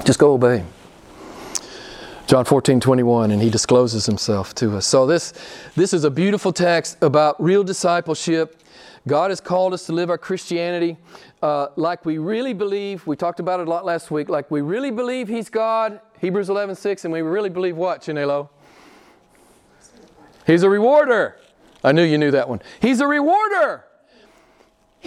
Just 0.05 0.19
go 0.19 0.33
obey 0.33 0.59
Him. 0.59 0.67
John 2.27 2.43
14, 2.43 2.81
21, 2.81 3.31
and 3.31 3.41
he 3.41 3.49
discloses 3.49 4.05
himself 4.05 4.53
to 4.55 4.75
us. 4.75 4.85
So, 4.85 5.07
this, 5.07 5.33
this 5.77 5.93
is 5.93 6.03
a 6.03 6.11
beautiful 6.11 6.51
text 6.51 6.97
about 7.01 7.41
real 7.41 7.63
discipleship. 7.63 8.61
God 9.07 9.31
has 9.31 9.39
called 9.39 9.73
us 9.73 9.85
to 9.85 9.93
live 9.93 10.09
our 10.09 10.17
Christianity 10.17 10.97
uh, 11.41 11.67
like 11.77 12.05
we 12.05 12.17
really 12.17 12.53
believe. 12.53 13.07
We 13.07 13.15
talked 13.15 13.39
about 13.39 13.61
it 13.61 13.67
a 13.67 13.69
lot 13.69 13.85
last 13.85 14.11
week. 14.11 14.27
Like 14.27 14.51
we 14.51 14.59
really 14.59 14.91
believe 14.91 15.29
He's 15.29 15.49
God, 15.49 16.01
Hebrews 16.19 16.49
11, 16.49 16.75
6, 16.75 17.05
and 17.05 17.13
we 17.13 17.21
really 17.21 17.49
believe 17.49 17.77
what, 17.77 18.01
Chinelo? 18.01 18.49
He's 20.45 20.63
a 20.63 20.69
rewarder. 20.69 21.37
I 21.81 21.93
knew 21.93 22.03
you 22.03 22.17
knew 22.17 22.31
that 22.31 22.49
one. 22.49 22.61
He's 22.81 22.99
a 22.99 23.07
rewarder. 23.07 23.85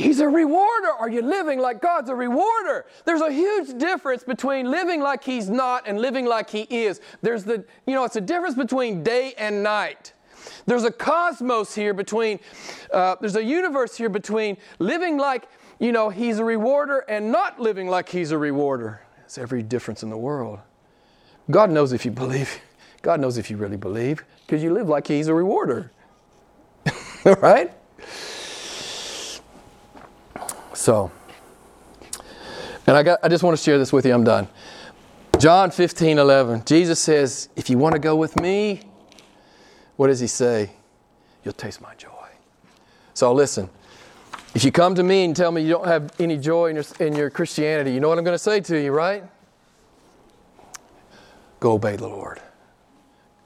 He's 0.01 0.21
a 0.21 0.29
rewarder. 0.29 0.93
Are 0.99 1.11
you 1.11 1.21
living 1.21 1.61
like 1.61 1.83
God's 1.83 2.09
a 2.09 2.15
rewarder? 2.15 2.87
There's 3.05 3.21
a 3.21 3.31
huge 3.31 3.79
difference 3.79 4.25
between 4.25 4.71
living 4.71 5.01
like 5.01 5.23
He's 5.23 5.51
not 5.51 5.87
and 5.87 6.01
living 6.01 6.25
like 6.25 6.49
He 6.49 6.63
is. 6.63 7.01
There's 7.21 7.45
the, 7.45 7.65
you 7.87 7.95
know, 7.95 8.05
it's 8.05 8.17
a 8.17 8.21
difference 8.21 8.55
between 8.55 9.03
day 9.03 9.35
and 9.37 9.63
night. 9.63 10.15
There's 10.65 10.85
a 10.85 10.91
cosmos 10.91 11.75
here 11.75 11.93
between, 11.93 12.41
uh, 12.93 13.17
there's 13.21 13.37
a 13.37 13.45
universe 13.45 13.97
here 13.97 14.09
between 14.09 14.57
living 14.79 15.19
like, 15.19 15.49
you 15.79 15.93
know, 15.93 16.09
He's 16.09 16.39
a 16.39 16.45
rewarder 16.45 17.01
and 17.01 17.31
not 17.31 17.61
living 17.61 17.87
like 17.87 18.09
He's 18.09 18.31
a 18.31 18.39
rewarder. 18.39 19.03
It's 19.25 19.37
every 19.37 19.63
difference 19.63 20.03
in 20.03 20.09
the 20.09 20.19
world. 20.19 20.61
God 21.51 21.71
knows 21.71 21.93
if 21.93 22.07
you 22.07 22.11
believe. 22.11 22.61
God 23.03 23.21
knows 23.21 23.37
if 23.37 23.51
you 23.51 23.57
really 23.59 23.77
believe 23.77 24.25
because 24.47 24.63
you 24.63 24.73
live 24.73 24.89
like 24.89 25.07
He's 25.07 25.29
a 25.29 25.35
rewarder. 25.35 25.91
right? 27.25 27.73
So, 30.74 31.11
and 32.87 32.96
I, 32.96 33.02
got, 33.02 33.20
I 33.22 33.28
just 33.28 33.42
want 33.42 33.56
to 33.56 33.62
share 33.62 33.78
this 33.78 33.92
with 33.92 34.06
you. 34.06 34.14
I'm 34.14 34.24
done. 34.24 34.48
John 35.38 35.70
15, 35.70 36.18
11. 36.18 36.64
Jesus 36.64 36.98
says, 36.98 37.48
If 37.56 37.70
you 37.70 37.78
want 37.78 37.94
to 37.94 37.98
go 37.98 38.16
with 38.16 38.40
me, 38.40 38.83
what 39.96 40.09
does 40.09 40.20
he 40.20 40.26
say? 40.26 40.70
You'll 41.44 41.54
taste 41.54 41.80
my 41.80 41.94
joy. 41.94 42.09
So 43.14 43.33
listen, 43.33 43.68
if 44.54 44.64
you 44.64 44.72
come 44.72 44.94
to 44.94 45.02
me 45.02 45.24
and 45.24 45.35
tell 45.35 45.52
me 45.52 45.62
you 45.62 45.70
don't 45.70 45.87
have 45.87 46.12
any 46.18 46.37
joy 46.37 46.66
in 46.70 46.76
your, 46.76 46.85
in 47.00 47.14
your 47.14 47.30
Christianity, 47.30 47.92
you 47.92 48.00
know 48.00 48.09
what 48.09 48.18
I'm 48.18 48.24
going 48.24 48.35
to 48.35 48.38
say 48.38 48.61
to 48.61 48.80
you, 48.80 48.92
right? 48.92 49.24
Go 51.61 51.72
obey 51.72 51.96
the 51.96 52.09
Lord. 52.09 52.40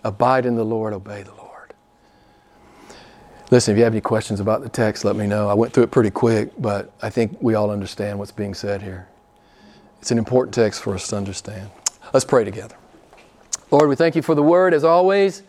Abide 0.04 0.46
in 0.46 0.54
the 0.54 0.64
Lord, 0.64 0.92
obey 0.92 1.22
the 1.22 1.34
Lord. 1.34 1.43
Listen, 3.50 3.72
if 3.72 3.78
you 3.78 3.84
have 3.84 3.92
any 3.92 4.00
questions 4.00 4.40
about 4.40 4.62
the 4.62 4.68
text, 4.68 5.04
let 5.04 5.16
me 5.16 5.26
know. 5.26 5.48
I 5.48 5.54
went 5.54 5.72
through 5.72 5.84
it 5.84 5.90
pretty 5.90 6.10
quick, 6.10 6.50
but 6.58 6.92
I 7.02 7.10
think 7.10 7.36
we 7.40 7.54
all 7.54 7.70
understand 7.70 8.18
what's 8.18 8.32
being 8.32 8.54
said 8.54 8.82
here. 8.82 9.06
It's 10.00 10.10
an 10.10 10.18
important 10.18 10.54
text 10.54 10.82
for 10.82 10.94
us 10.94 11.08
to 11.08 11.16
understand. 11.16 11.70
Let's 12.12 12.24
pray 12.24 12.44
together. 12.44 12.76
Lord, 13.70 13.88
we 13.88 13.96
thank 13.96 14.16
you 14.16 14.22
for 14.22 14.34
the 14.34 14.42
word 14.42 14.72
as 14.74 14.84
always. 14.84 15.42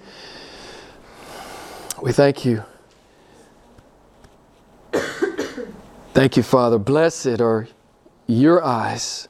We 2.01 2.11
thank 2.11 2.43
you. 2.43 2.63
thank 6.13 6.35
you, 6.37 6.43
Father. 6.43 6.77
Blessed 6.77 7.39
are 7.39 7.67
your 8.27 8.63
eyes 8.63 9.27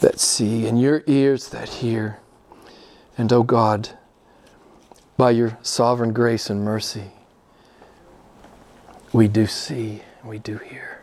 that 0.00 0.20
see 0.20 0.66
and 0.66 0.80
your 0.80 1.02
ears 1.06 1.48
that 1.48 1.68
hear. 1.68 2.18
And, 3.16 3.32
oh 3.32 3.42
God, 3.42 3.90
by 5.16 5.30
your 5.30 5.58
sovereign 5.62 6.12
grace 6.12 6.50
and 6.50 6.64
mercy, 6.64 7.12
we 9.14 9.28
do 9.28 9.46
see, 9.46 10.02
we 10.24 10.40
do 10.40 10.58
hear. 10.58 11.00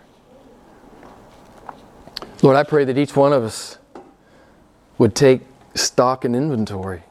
Lord, 2.42 2.58
I 2.58 2.64
pray 2.64 2.84
that 2.84 2.98
each 2.98 3.16
one 3.16 3.32
of 3.32 3.42
us 3.42 3.78
would 4.98 5.16
take 5.16 5.42
stock 5.76 6.26
and 6.26 6.36
inventory, 6.36 7.04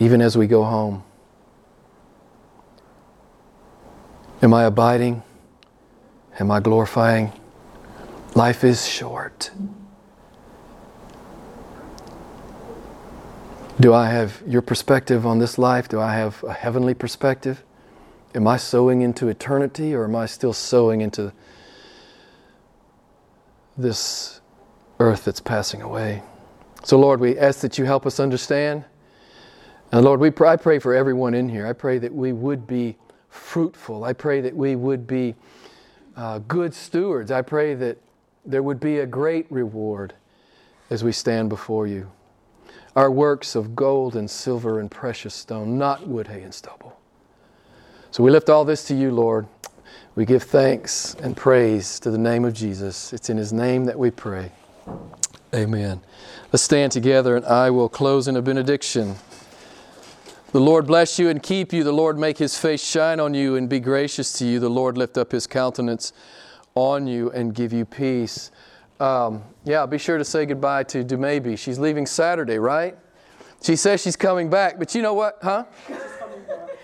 even 0.00 0.20
as 0.20 0.36
we 0.36 0.48
go 0.48 0.64
home. 0.64 1.04
Am 4.42 4.52
I 4.52 4.64
abiding? 4.64 5.22
Am 6.40 6.50
I 6.50 6.58
glorifying? 6.58 7.32
Life 8.34 8.64
is 8.64 8.88
short. 8.88 9.52
Do 13.78 13.94
I 13.94 14.08
have 14.08 14.42
your 14.48 14.62
perspective 14.62 15.24
on 15.24 15.38
this 15.38 15.58
life? 15.58 15.88
Do 15.88 16.00
I 16.00 16.12
have 16.12 16.42
a 16.42 16.52
heavenly 16.52 16.94
perspective? 16.94 17.62
Am 18.36 18.46
I 18.46 18.58
sowing 18.58 19.00
into 19.00 19.28
eternity 19.28 19.94
or 19.94 20.04
am 20.04 20.14
I 20.14 20.26
still 20.26 20.52
sowing 20.52 21.00
into 21.00 21.32
this 23.78 24.42
earth 25.00 25.24
that's 25.24 25.40
passing 25.40 25.80
away? 25.80 26.22
So, 26.84 26.98
Lord, 26.98 27.18
we 27.18 27.38
ask 27.38 27.60
that 27.60 27.78
you 27.78 27.86
help 27.86 28.04
us 28.04 28.20
understand. 28.20 28.84
And 29.90 30.04
Lord, 30.04 30.20
we 30.20 30.30
pray, 30.30 30.50
I 30.50 30.56
pray 30.56 30.78
for 30.78 30.94
everyone 30.94 31.32
in 31.32 31.48
here. 31.48 31.66
I 31.66 31.72
pray 31.72 31.96
that 31.96 32.14
we 32.14 32.34
would 32.34 32.66
be 32.66 32.98
fruitful. 33.30 34.04
I 34.04 34.12
pray 34.12 34.42
that 34.42 34.54
we 34.54 34.76
would 34.76 35.06
be 35.06 35.34
uh, 36.14 36.40
good 36.40 36.74
stewards. 36.74 37.30
I 37.30 37.40
pray 37.40 37.72
that 37.72 37.96
there 38.44 38.62
would 38.62 38.80
be 38.80 38.98
a 38.98 39.06
great 39.06 39.50
reward 39.50 40.12
as 40.90 41.02
we 41.02 41.10
stand 41.10 41.48
before 41.48 41.86
you 41.86 42.10
our 42.94 43.10
works 43.10 43.54
of 43.54 43.76
gold 43.76 44.16
and 44.16 44.30
silver 44.30 44.80
and 44.80 44.90
precious 44.90 45.34
stone, 45.34 45.76
not 45.76 46.06
wood, 46.06 46.28
hay, 46.28 46.42
and 46.42 46.54
stubble. 46.54 46.98
So 48.16 48.22
we 48.22 48.30
lift 48.30 48.48
all 48.48 48.64
this 48.64 48.82
to 48.84 48.94
you, 48.94 49.10
Lord. 49.10 49.46
We 50.14 50.24
give 50.24 50.42
thanks 50.42 51.14
and 51.16 51.36
praise 51.36 52.00
to 52.00 52.10
the 52.10 52.16
name 52.16 52.46
of 52.46 52.54
Jesus. 52.54 53.12
It's 53.12 53.28
in 53.28 53.36
His 53.36 53.52
name 53.52 53.84
that 53.84 53.98
we 53.98 54.10
pray. 54.10 54.52
Amen. 55.54 56.00
Let's 56.50 56.62
stand 56.62 56.92
together 56.92 57.36
and 57.36 57.44
I 57.44 57.68
will 57.68 57.90
close 57.90 58.26
in 58.26 58.34
a 58.34 58.40
benediction. 58.40 59.16
The 60.52 60.62
Lord 60.62 60.86
bless 60.86 61.18
you 61.18 61.28
and 61.28 61.42
keep 61.42 61.74
you. 61.74 61.84
The 61.84 61.92
Lord 61.92 62.18
make 62.18 62.38
His 62.38 62.58
face 62.58 62.82
shine 62.82 63.20
on 63.20 63.34
you 63.34 63.54
and 63.56 63.68
be 63.68 63.80
gracious 63.80 64.32
to 64.38 64.46
you. 64.46 64.60
The 64.60 64.70
Lord 64.70 64.96
lift 64.96 65.18
up 65.18 65.30
His 65.32 65.46
countenance 65.46 66.14
on 66.74 67.06
you 67.06 67.30
and 67.32 67.54
give 67.54 67.70
you 67.70 67.84
peace. 67.84 68.50
Um, 68.98 69.42
yeah, 69.66 69.84
be 69.84 69.98
sure 69.98 70.16
to 70.16 70.24
say 70.24 70.46
goodbye 70.46 70.84
to 70.84 71.04
Dumaybe. 71.04 71.54
She's 71.54 71.78
leaving 71.78 72.06
Saturday, 72.06 72.58
right? 72.58 72.96
She 73.60 73.76
says 73.76 74.00
she's 74.00 74.16
coming 74.16 74.48
back, 74.48 74.78
but 74.78 74.94
you 74.94 75.02
know 75.02 75.12
what, 75.12 75.38
huh? 75.42 75.64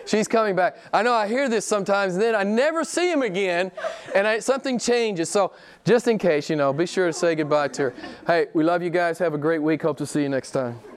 She's 0.07 0.29
coming 0.29 0.57
back. 0.57 0.77
I 0.93 1.03
know 1.03 1.13
I 1.13 1.29
hear 1.29 1.49
this 1.49 1.65
sometimes, 1.65 2.15
and 2.15 2.23
then 2.23 2.35
I 2.35 2.43
never 2.43 2.85
see 2.85 3.11
him 3.11 3.23
again, 3.23 3.71
and 4.15 4.27
I, 4.27 4.39
something 4.39 4.79
changes. 4.79 5.31
So, 5.31 5.53
just 5.85 6.09
in 6.09 6.19
case, 6.19 6.51
you 6.51 6.57
know, 6.57 6.73
be 6.73 6.87
sure 6.87 7.07
to 7.07 7.13
say 7.13 7.35
goodbye 7.35 7.69
to 7.69 7.83
her. 7.83 7.95
Hey, 8.27 8.47
we 8.55 8.65
love 8.65 8.83
you 8.83 8.91
guys. 8.91 9.19
Have 9.19 9.35
a 9.35 9.39
great 9.39 9.61
week. 9.61 9.83
Hope 9.83 9.99
to 9.99 10.07
see 10.07 10.23
you 10.23 10.29
next 10.29 10.53
time. 10.53 10.92